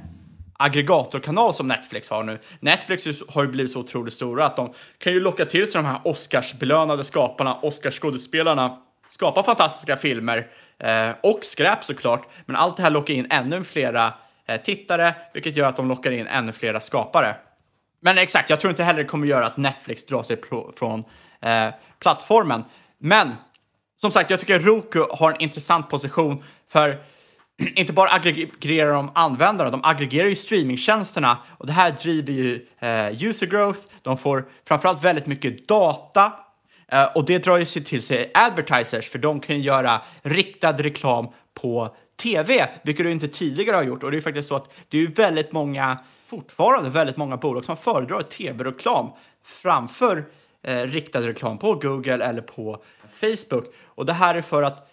[0.57, 2.39] aggregatorkanal som Netflix har nu.
[2.59, 5.87] Netflix har ju blivit så otroligt stora att de kan ju locka till sig de
[5.87, 8.77] här Oscarsbelönade skaparna, Oscarsskådespelarna,
[9.09, 10.47] skapa fantastiska filmer
[10.79, 12.27] eh, och skräp såklart.
[12.45, 14.13] Men allt det här lockar in ännu flera
[14.45, 17.35] eh, tittare, vilket gör att de lockar in ännu flera skapare.
[17.99, 20.41] Men exakt, jag tror inte heller det kommer göra att Netflix drar sig
[20.77, 21.03] från
[21.41, 22.63] eh, plattformen.
[22.97, 23.35] Men
[24.01, 26.97] som sagt, jag tycker Roku har en intressant position för
[27.75, 33.23] inte bara aggregerar de användarna, de aggregerar ju streamingtjänsterna och det här driver ju eh,
[33.23, 33.79] user growth.
[34.01, 36.33] De får framförallt väldigt mycket data
[36.87, 41.27] eh, och det drar ju sig till sig advertisers för de kan göra riktad reklam
[41.53, 44.03] på tv, vilket du inte tidigare har gjort.
[44.03, 47.65] Och det är faktiskt så att det är ju väldigt många, fortfarande väldigt många bolag
[47.65, 49.09] som föredrar tv-reklam
[49.43, 50.25] framför
[50.63, 53.65] eh, riktad reklam på Google eller på Facebook.
[53.85, 54.91] Och det här är för att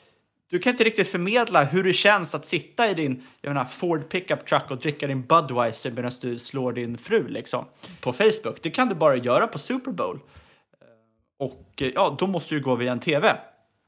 [0.53, 4.09] du kan inte riktigt förmedla hur det känns att sitta i din jag menar, Ford
[4.09, 7.65] pickup truck och dricka din Budweiser medan du slår din fru liksom,
[8.01, 8.63] på Facebook.
[8.63, 10.17] Det kan du bara göra på Super Bowl.
[10.17, 13.37] Eh, och eh, ja, då måste du gå via en TV.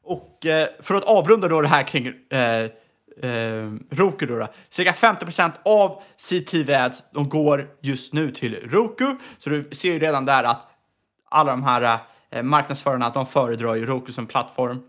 [0.04, 2.64] Och eh, för att avrunda då det här kring eh,
[3.30, 4.48] eh, Roku då, då.
[4.68, 9.16] Cirka 50% av CTV ads de går just nu till Roku.
[9.38, 10.70] Så du ser ju redan där att
[11.30, 11.98] alla de här
[12.30, 14.82] eh, marknadsförarna de föredrar ju Roku som plattform.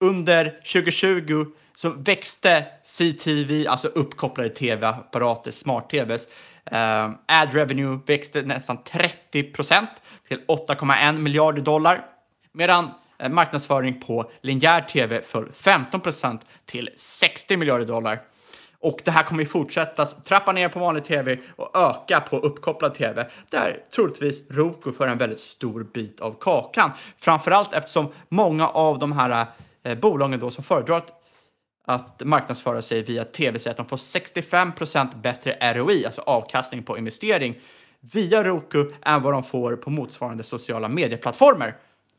[0.00, 6.26] Under 2020 så växte CTV, alltså uppkopplade tv-apparater, smart-tvs,
[6.64, 9.86] eh, ad revenue växte nästan 30%
[10.28, 12.04] till 8,1 miljarder dollar.
[12.52, 18.22] Medan Eh, marknadsföring på linjär tv föll 15% till 60 miljarder dollar.
[18.78, 22.94] Och det här kommer ju fortsätta trappa ner på vanlig tv och öka på uppkopplad
[22.94, 26.90] tv, där troligtvis Roku får en väldigt stor bit av kakan.
[27.18, 29.46] Framförallt eftersom många av de här eh,
[29.86, 31.10] Eh, bolagen då som föredrar att,
[31.84, 36.98] att marknadsföra sig via tv säger att de får 65% bättre ROI, alltså avkastning på
[36.98, 37.54] investering,
[38.00, 41.76] via Roku än vad de får på motsvarande sociala medieplattformar.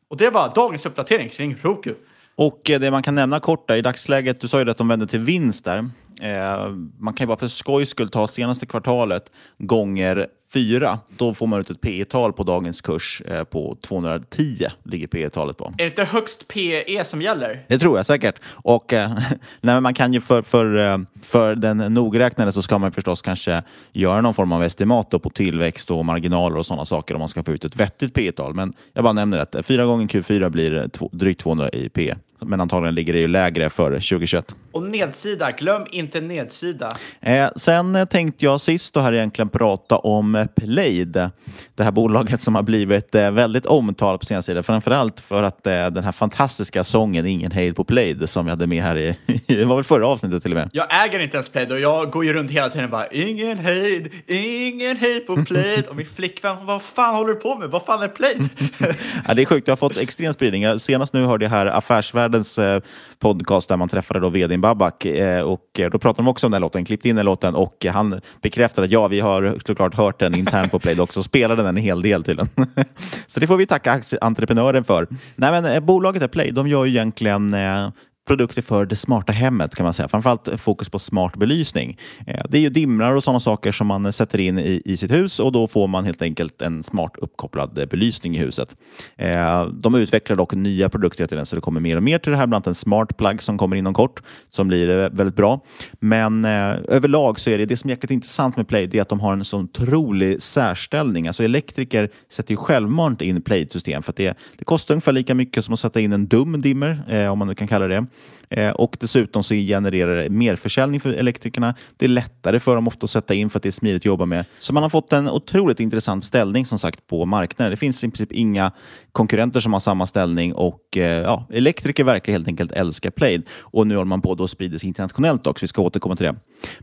[0.07, 1.93] Och det var dagens uppdatering kring Roku.
[2.36, 4.88] Och eh, det man kan nämna kort där, i dagsläget, du sa ju att de
[4.88, 5.89] vände till vinst där.
[6.22, 10.99] Eh, man kan ju bara för skojs skull ta senaste kvartalet gånger fyra.
[11.18, 15.30] Då får man ut ett P tal på dagens kurs eh, på 210 ligger P
[15.30, 15.65] talet på.
[15.65, 17.65] Är det inte högst PE som gäller?
[17.68, 18.36] Det tror jag säkert.
[18.47, 19.18] Och eh,
[19.61, 23.63] nej, man kan ju för, för, eh, för den nogräknade så ska man förstås kanske
[23.91, 27.43] göra någon form av estimat på tillväxt och marginaler och sådana saker om man ska
[27.43, 30.89] få ut ett vettigt P tal Men jag bara nämner att 4 gånger Q4 blir
[31.11, 34.55] drygt 200 i P men antagligen ligger det ju lägre för 2021.
[34.71, 36.91] Och nedsida, glöm inte nedsida.
[37.21, 41.29] Eh, sen tänkte jag sist då här egentligen prata om Plaid.
[41.75, 44.63] Det här bolaget som har blivit eh, väldigt omtalat på senaste tiden.
[44.63, 48.67] Framförallt för att eh, den här fantastiska sången Ingen hejd på Plaid som vi hade
[48.67, 49.17] med här i,
[49.47, 50.69] det var väl förra avsnittet till och med.
[50.73, 53.57] Jag äger inte ens Plaid och jag går ju runt hela tiden och bara ingen
[53.57, 55.85] hejd, ingen hejd på Plaid.
[55.85, 57.69] Och min flickvän, vad fan håller du på med?
[57.69, 58.49] Vad fan är Plaid?
[59.27, 60.79] ja, det är sjukt, jag har fått extrem spridning.
[60.79, 62.26] Senast nu hörde jag här Affärsvärldens
[62.57, 62.80] eh,
[63.19, 66.51] podcast där man träffade då vdn Babak eh, och eh, då pratade de också om
[66.51, 70.19] den låten, klippte in den låten och han bekräftade att ja, vi har såklart hört
[70.19, 71.23] den internt på Playdock också.
[71.23, 72.49] Spelade den en hel del tydligen.
[73.28, 75.07] Så det får vi tacka entreprenören för.
[75.36, 77.89] Nej, men, eh, bolaget är Play, de gör ju egentligen eh,
[78.28, 80.07] produkter för det smarta hemmet kan man säga.
[80.07, 81.97] Framförallt fokus på smart belysning.
[82.28, 85.11] Eh, det är ju dimrar och sådana saker som man sätter in i, i sitt
[85.11, 88.75] hus och då får man helt enkelt en smart uppkopplad eh, belysning i huset.
[89.15, 92.32] Eh, de utvecklar dock nya produkter till den så det kommer mer och mer till
[92.32, 95.59] det här, bland annat en smart plug som kommer inom kort som blir väldigt bra.
[95.99, 99.09] Men överlag så är det det som är jäkligt intressant med Play, det är att
[99.09, 101.28] de har en sån otrolig särställning.
[101.28, 105.65] Alltså elektriker sätter ju självmant in Play-system för att det, det kostar ungefär lika mycket
[105.65, 108.05] som att sätta in en dum dimmer, om man nu kan kalla det.
[108.49, 111.76] Eh, och dessutom så genererar det merförsäljning för elektrikerna.
[111.97, 114.05] Det är lättare för dem ofta att sätta in för att det är smidigt att
[114.05, 114.45] jobba med.
[114.59, 117.72] Så man har fått en otroligt intressant ställning som sagt på marknaden.
[117.72, 118.72] Det finns i princip inga
[119.11, 123.43] konkurrenter som har samma ställning och eh, ja, elektriker verkar helt enkelt älska Plaid.
[123.59, 125.63] Och nu håller man på att sprida sig internationellt också.
[125.63, 126.36] Vi ska återkomma till det.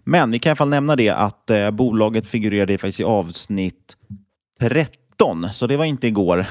[0.04, 3.96] Men vi kan i alla fall nämna det att eh, bolaget figurerade faktiskt i avsnitt
[4.60, 5.03] 30
[5.52, 6.46] så det var inte igår.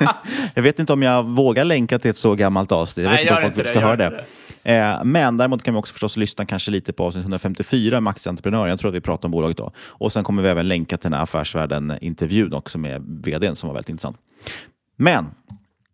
[0.54, 3.04] jag vet inte om jag vågar länka till ett så gammalt avsnitt.
[3.04, 4.24] Jag vet Nej, inte om folk inte ska det, höra det.
[4.62, 5.00] det.
[5.04, 8.68] Men däremot kan vi också förstås lyssna kanske lite på avsnitt 154 med Aktieentreprenören.
[8.68, 9.72] Jag tror att vi pratar om bolaget då.
[9.78, 13.74] Och sen kommer vi även länka till den här Affärsvärlden-intervjun också med vdn som var
[13.74, 14.16] väldigt intressant.
[14.96, 15.26] Men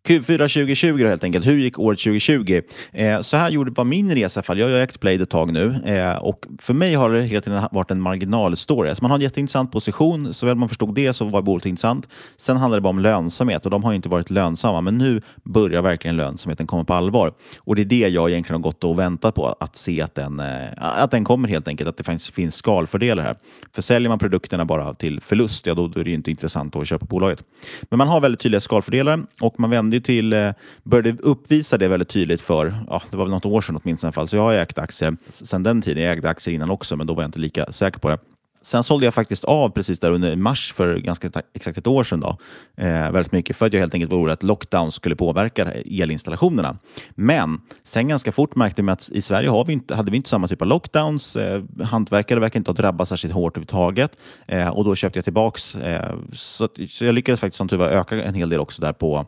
[0.07, 1.45] Q4 2020 då helt enkelt.
[1.45, 2.61] Hur gick året 2020?
[2.91, 4.59] Eh, så här gjorde, var min resa i alla fall.
[4.59, 7.47] Jag har ju ägt Played ett tag nu eh, och för mig har det helt
[7.47, 8.89] enkelt varit en marginalstory.
[8.89, 10.33] Alltså man har en jätteintressant position.
[10.33, 12.07] Så väl man förstod det så var bolaget intressant.
[12.37, 14.81] Sen handlar det bara om lönsamhet och de har inte varit lönsamma.
[14.81, 17.33] Men nu börjar verkligen lönsamheten komma på allvar.
[17.57, 19.55] Och det är det jag egentligen har gått och väntat på.
[19.59, 21.89] Att se att den, eh, att den kommer helt enkelt.
[21.89, 23.35] Att det finns, finns skalfördelar här.
[23.75, 26.87] För säljer man produkterna bara till förlust, ja då, då är det inte intressant att
[26.87, 27.43] köpa bolaget.
[27.81, 30.51] Men man har väldigt tydliga skalfördelar och man vänder kunde till, eh,
[30.83, 34.09] började uppvisa det väldigt tydligt för, ja, det var väl något år sedan åtminstone i
[34.09, 34.27] alla fall.
[34.27, 36.03] Så jag har ägt aktier sedan den tiden.
[36.03, 38.17] Jag ägde aktier innan också, men då var jag inte lika säker på det.
[38.65, 42.19] Sen sålde jag faktiskt av precis där under mars för ganska exakt ett år sedan.
[42.19, 42.37] Då,
[42.77, 46.77] eh, väldigt mycket för att jag helt enkelt var orolig att lockdown skulle påverka elinstallationerna.
[47.15, 50.29] Men sen ganska fort märkte jag att i Sverige har vi inte, hade vi inte
[50.29, 51.35] samma typ av lockdowns.
[51.35, 54.17] Eh, hantverkare verkar inte ha drabbats särskilt hårt överhuvudtaget
[54.47, 55.75] eh, och då köpte jag tillbaks.
[55.75, 58.93] Eh, så, så jag lyckades faktiskt som tur var öka en hel del också där
[58.93, 59.25] på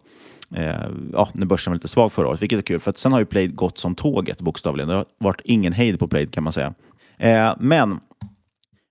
[0.52, 2.80] Eh, ja, när börsen var lite svag förra året, vilket är kul.
[2.80, 4.90] För att sen har ju Plaid gått som tåget bokstavligen.
[4.90, 6.74] Det har varit ingen hejd på Plaid kan man säga.
[7.18, 8.00] Eh, men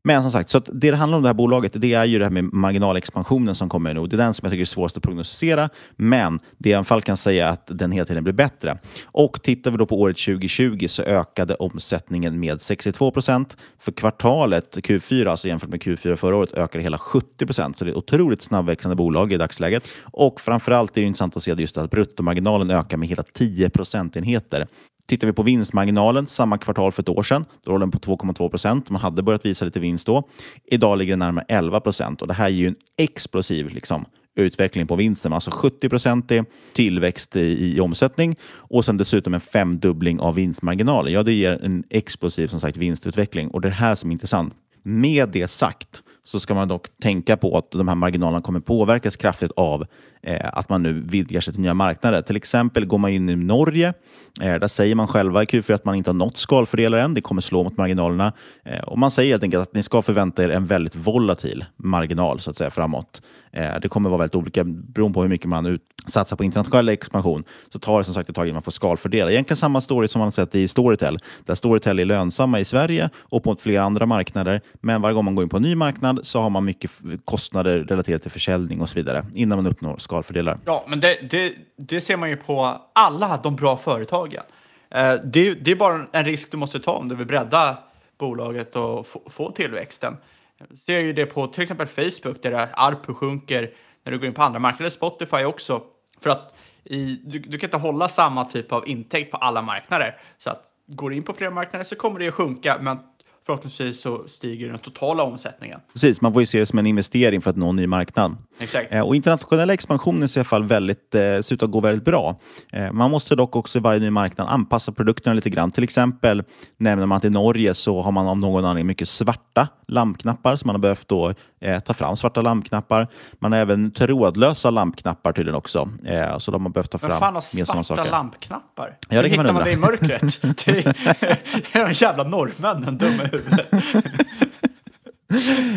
[0.07, 2.25] men som sagt, så det det handlar om det här bolaget, det är ju det
[2.25, 4.07] här med marginalexpansionen som kommer nu.
[4.07, 6.85] Det är den som jag tycker är svårast att prognostisera, men det jag i alla
[6.85, 8.79] fall kan säga är att den hela tiden blir bättre.
[9.05, 13.57] Och tittar vi då på året 2020 så ökade omsättningen med 62 procent.
[13.79, 17.79] För kvartalet Q4, alltså jämfört med Q4 förra året, ökade hela 70 procent.
[17.79, 19.89] Så det är ett otroligt snabbväxande bolag i dagsläget.
[20.03, 24.67] Och framförallt är det intressant att se just att bruttomarginalen ökar med hela 10 procentenheter.
[25.07, 28.49] Tittar vi på vinstmarginalen samma kvartal för ett år sedan, då låg den på 2,2
[28.49, 28.91] procent.
[28.91, 30.29] Man hade börjat visa lite vinst då.
[30.65, 34.05] Idag ligger den närmare 11 procent och det här ger ju en explosiv liksom,
[34.37, 35.33] utveckling på vinsten.
[35.33, 41.13] Alltså 70 procentig tillväxt i, i omsättning och sen dessutom en femdubbling av vinstmarginalen.
[41.13, 44.13] Ja, det ger en explosiv som sagt vinstutveckling och det är det här som är
[44.13, 44.55] intressant.
[44.83, 49.17] Med det sagt så ska man dock tänka på att de här marginalerna kommer påverkas
[49.17, 49.87] kraftigt av
[50.23, 52.23] eh, att man nu vidgar sig till nya marknader.
[52.23, 53.95] Till exempel går man in i Norge.
[54.41, 57.15] Eh, där säger man själva i Q4 att man inte har nått skalfördelar än.
[57.15, 58.33] Det kommer slå mot marginalerna.
[58.65, 62.41] Eh, och Man säger helt enkelt att ni ska förvänta er en väldigt volatil marginal
[62.41, 63.23] så att säga framåt.
[63.53, 66.89] Eh, det kommer vara väldigt olika beroende på hur mycket man ut, satsar på internationell
[66.89, 67.45] expansion.
[67.73, 69.31] Så tar det som sagt ett tag innan man får skalfördelar.
[69.31, 71.19] Egentligen samma story som man har sett i Storytel.
[71.45, 74.61] Där Storytel är lönsamma i Sverige och på flera andra marknader.
[74.81, 76.91] Men varje gång man går in på en ny marknad så har man mycket
[77.25, 80.59] kostnader relaterat till försäljning och så vidare innan man uppnår skalfördelar.
[80.65, 84.43] Ja, men det, det, det ser man ju på alla de bra företagen.
[84.91, 87.79] Eh, det, det är bara en risk du måste ta om du vill bredda
[88.19, 90.17] bolaget och få, få tillväxten.
[90.59, 93.71] Jag ser ju det på till exempel Facebook där ARPU sjunker
[94.05, 95.83] när du går in på andra marknader, Spotify också.
[96.21, 96.55] För att
[96.85, 100.17] i, du, du kan inte hålla samma typ av intäkt på alla marknader.
[100.39, 102.99] Så att går du in på flera marknader så kommer det att sjunka, men
[103.47, 105.81] förhoppningsvis så stiger den totala omsättningen.
[105.93, 108.37] Precis, man får ju se det som en investering för att nå en ny marknad.
[108.59, 108.95] Exakt.
[108.95, 112.05] Eh, och internationella expansionen ser i alla fall väldigt, eh, ser ut att gå väldigt
[112.05, 112.37] bra.
[112.73, 115.71] Eh, man måste dock också i varje ny marknad anpassa produkterna lite grann.
[115.71, 116.43] Till exempel
[116.77, 120.67] nämner man att i Norge så har man av någon anledning mycket svarta lampknappar, så
[120.67, 121.35] man har behövt då,
[121.65, 123.09] eh, ta fram svarta lampknappar.
[123.39, 125.91] Man har även trådlösa lampknappar tydligen också.
[126.05, 128.11] Eh, så de har behövt ta fram Men fan har mer sådana svarta saker.
[128.11, 128.97] lampknappar?
[129.09, 129.65] Ja, det man hittar man undra.
[129.65, 130.43] det i mörkret?
[130.65, 133.67] det är de jävla norrmännen, dumma huvudet.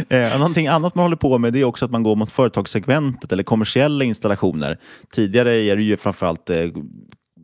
[0.10, 3.32] Eh, någonting annat man håller på med det är också att man går mot företagssegmentet
[3.32, 4.78] eller kommersiella installationer.
[5.12, 6.58] Tidigare är det ju framförallt eh,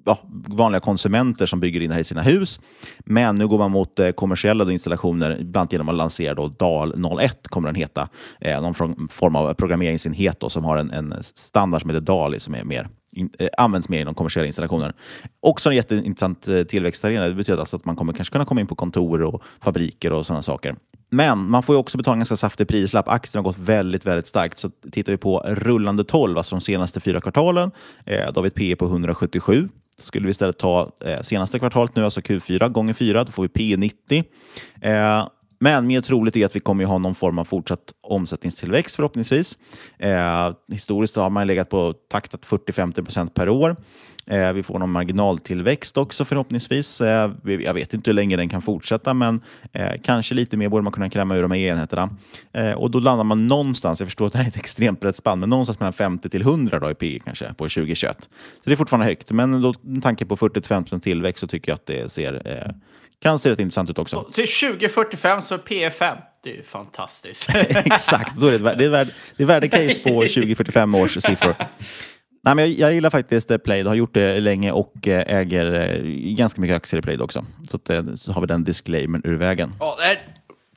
[0.06, 2.60] ja, vanliga konsumenter som bygger in det här i sina hus.
[2.99, 7.06] Men nu går man mot eh, kommersiella installationer, bland annat genom att lansera då DAL
[7.22, 8.10] 01, kommer den heta.
[8.41, 12.39] Eh, någon form- form av programmeringsenhet då, som har en, en standard som heter DALI
[12.39, 14.93] som är mer in, eh, används mer inom kommersiella installationer.
[15.39, 17.28] Också en jätteintressant eh, tillväxtarena.
[17.28, 20.26] Det betyder alltså att man kommer kanske kunna komma in på kontor och fabriker och
[20.26, 20.76] sådana saker.
[21.10, 23.08] Men man får ju också betala en ganska saftig prislapp.
[23.08, 24.58] Aktien har gått väldigt, väldigt starkt.
[24.58, 27.72] Så tittar vi på rullande 12, alltså de senaste fyra kvartalen,
[28.06, 29.70] eh, då har vi ett P på 177.
[29.98, 33.50] Skulle vi istället ta eh, senaste kvartalet nu, alltså Q4 gånger 4, då får vi
[33.50, 34.24] P 90.
[34.82, 35.28] Eh,
[35.64, 39.57] men mer troligt är att vi kommer ha någon form av fortsatt omsättningstillväxt förhoppningsvis.
[39.99, 43.76] Eh, historiskt har man legat på taktat 40-50% per år.
[44.28, 47.01] Eh, vi får någon marginaltillväxt också förhoppningsvis.
[47.01, 49.41] Eh, jag vet inte hur länge den kan fortsätta, men
[49.72, 52.09] eh, kanske lite mer borde man kunna kräma ur de här enheterna.
[52.53, 55.16] Eh, och då landar man någonstans, jag förstår att det här är ett extremt brett
[55.16, 58.18] spann, men någonstans mellan 50 till 100 då i PE kanske på 2021.
[58.22, 58.28] Så
[58.64, 61.86] det är fortfarande högt, men då, med tanke på 40-50% tillväxt så tycker jag att
[61.86, 62.74] det ser, eh,
[63.24, 64.24] kan se rätt intressant ut också.
[64.34, 66.17] Till 2045 så är P5.
[66.43, 67.49] Det är ju fantastiskt.
[67.69, 71.55] Exakt, då är det, det, är värde- det är värdecase på 2045 års siffror.
[72.45, 75.74] Nej, men jag, jag gillar faktiskt eh, Plaid, har gjort det länge och eh, äger
[75.74, 75.97] eh,
[76.36, 77.45] ganska mycket aktier i Plaid också.
[77.69, 79.74] Så, att, så har vi den disclaimern ur vägen.
[79.80, 80.19] Ja, det är ett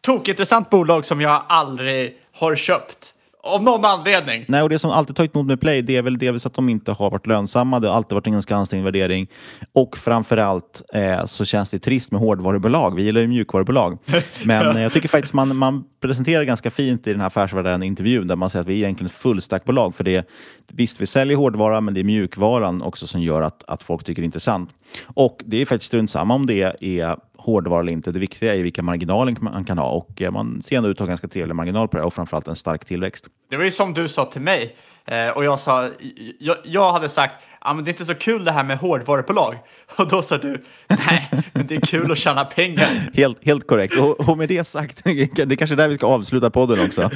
[0.00, 3.12] tokintressant bolag som jag aldrig har köpt.
[3.46, 4.44] Av någon anledning.
[4.48, 6.68] Nej, och det som alltid tagit emot med Play, det är väl delvis att de
[6.68, 7.80] inte har varit lönsamma.
[7.80, 9.26] Det har alltid varit en ganska ansträngd värdering.
[9.72, 12.94] Och framförallt eh, så känns det trist med hårdvarubolag.
[12.94, 13.98] Vi gillar ju mjukvarubolag.
[14.44, 18.26] Men eh, jag tycker faktiskt man, man presenterar ganska fint i den här affärsvärlden intervjun
[18.26, 19.94] där man säger att vi är egentligen ett fullstackbolag.
[19.94, 20.28] För det,
[20.72, 24.22] visst, vi säljer hårdvara, men det är mjukvaran också som gör att, att folk tycker
[24.22, 24.70] det är intressant.
[25.04, 27.16] Och det är faktiskt strunt samma om det är
[27.46, 28.12] hårdvara eller inte.
[28.12, 31.00] Det viktiga är vilka marginaler man kan ha och eh, man ser ändå ut att
[31.00, 33.26] ha ganska trevlig marginal på det och framförallt en stark tillväxt.
[33.50, 35.90] Det var ju som du sa till mig eh, och jag sa,
[36.38, 39.54] jag, jag hade sagt, ja men det är inte så kul det här med hårdvarubolag.
[39.96, 43.10] Och då sa du, nej, men det är kul att tjäna pengar.
[43.14, 43.98] Helt, helt korrekt.
[43.98, 47.10] Och, och med det sagt, det är kanske där vi ska avsluta podden också.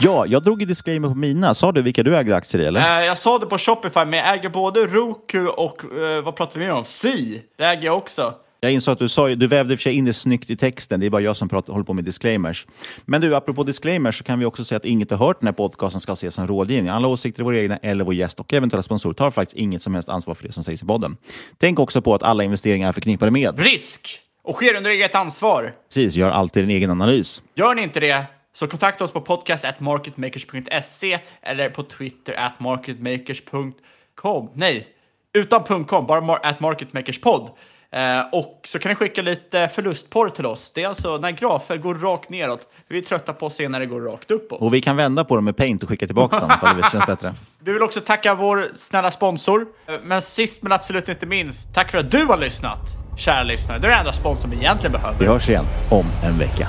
[0.00, 1.54] Ja, jag drog ju disclaimer på mina.
[1.54, 3.00] Sa du vilka du ägde aktier i eller?
[3.00, 5.84] Eh, jag sa det på Shopify, men jag äger både Roku och,
[6.24, 6.84] vad pratar vi mer om?
[6.84, 8.34] Si, det äger jag också.
[8.60, 11.00] Jag insåg att du, sa, du vävde i för sig in det snyggt i texten.
[11.00, 12.66] Det är bara jag som pratar, håller på med disclaimers.
[13.04, 15.52] Men du, apropå disclaimers så kan vi också säga att inget du hört den här
[15.52, 16.88] podcasten ska ses som rådgivning.
[16.88, 19.94] Alla åsikter är våra egna eller vår gäst och eventuella sponsorer tar faktiskt inget som
[19.94, 21.16] helst ansvar för det som sägs i podden.
[21.58, 25.74] Tänk också på att alla investeringar är förknippade med risk och sker under eget ansvar.
[25.88, 27.42] Precis, gör alltid din egen analys.
[27.54, 34.50] Gör ni inte det så kontakta oss på podcast.marketmakers.se eller på Twitter at marketmakers.com.
[34.54, 34.86] Nej,
[35.32, 37.50] utan .com, bara at marketmakerspod.
[37.92, 40.72] Eh, och så kan ni skicka lite förlustporr till oss.
[40.74, 42.60] Det är alltså när grafer går rakt neråt.
[42.88, 44.60] Vi är trötta på att se när det går rakt uppåt.
[44.60, 47.06] Och vi kan vända på dem med paint och skicka tillbaka dem ifall det känns
[47.06, 47.34] bättre.
[47.64, 49.66] Vi vill också tacka vår snälla sponsor.
[49.86, 52.78] Eh, men sist men absolut inte minst, tack för att du har lyssnat.
[53.18, 55.18] Kära lyssnare, det är den enda sponsorn vi egentligen behöver.
[55.18, 56.68] Vi hörs igen om en vecka.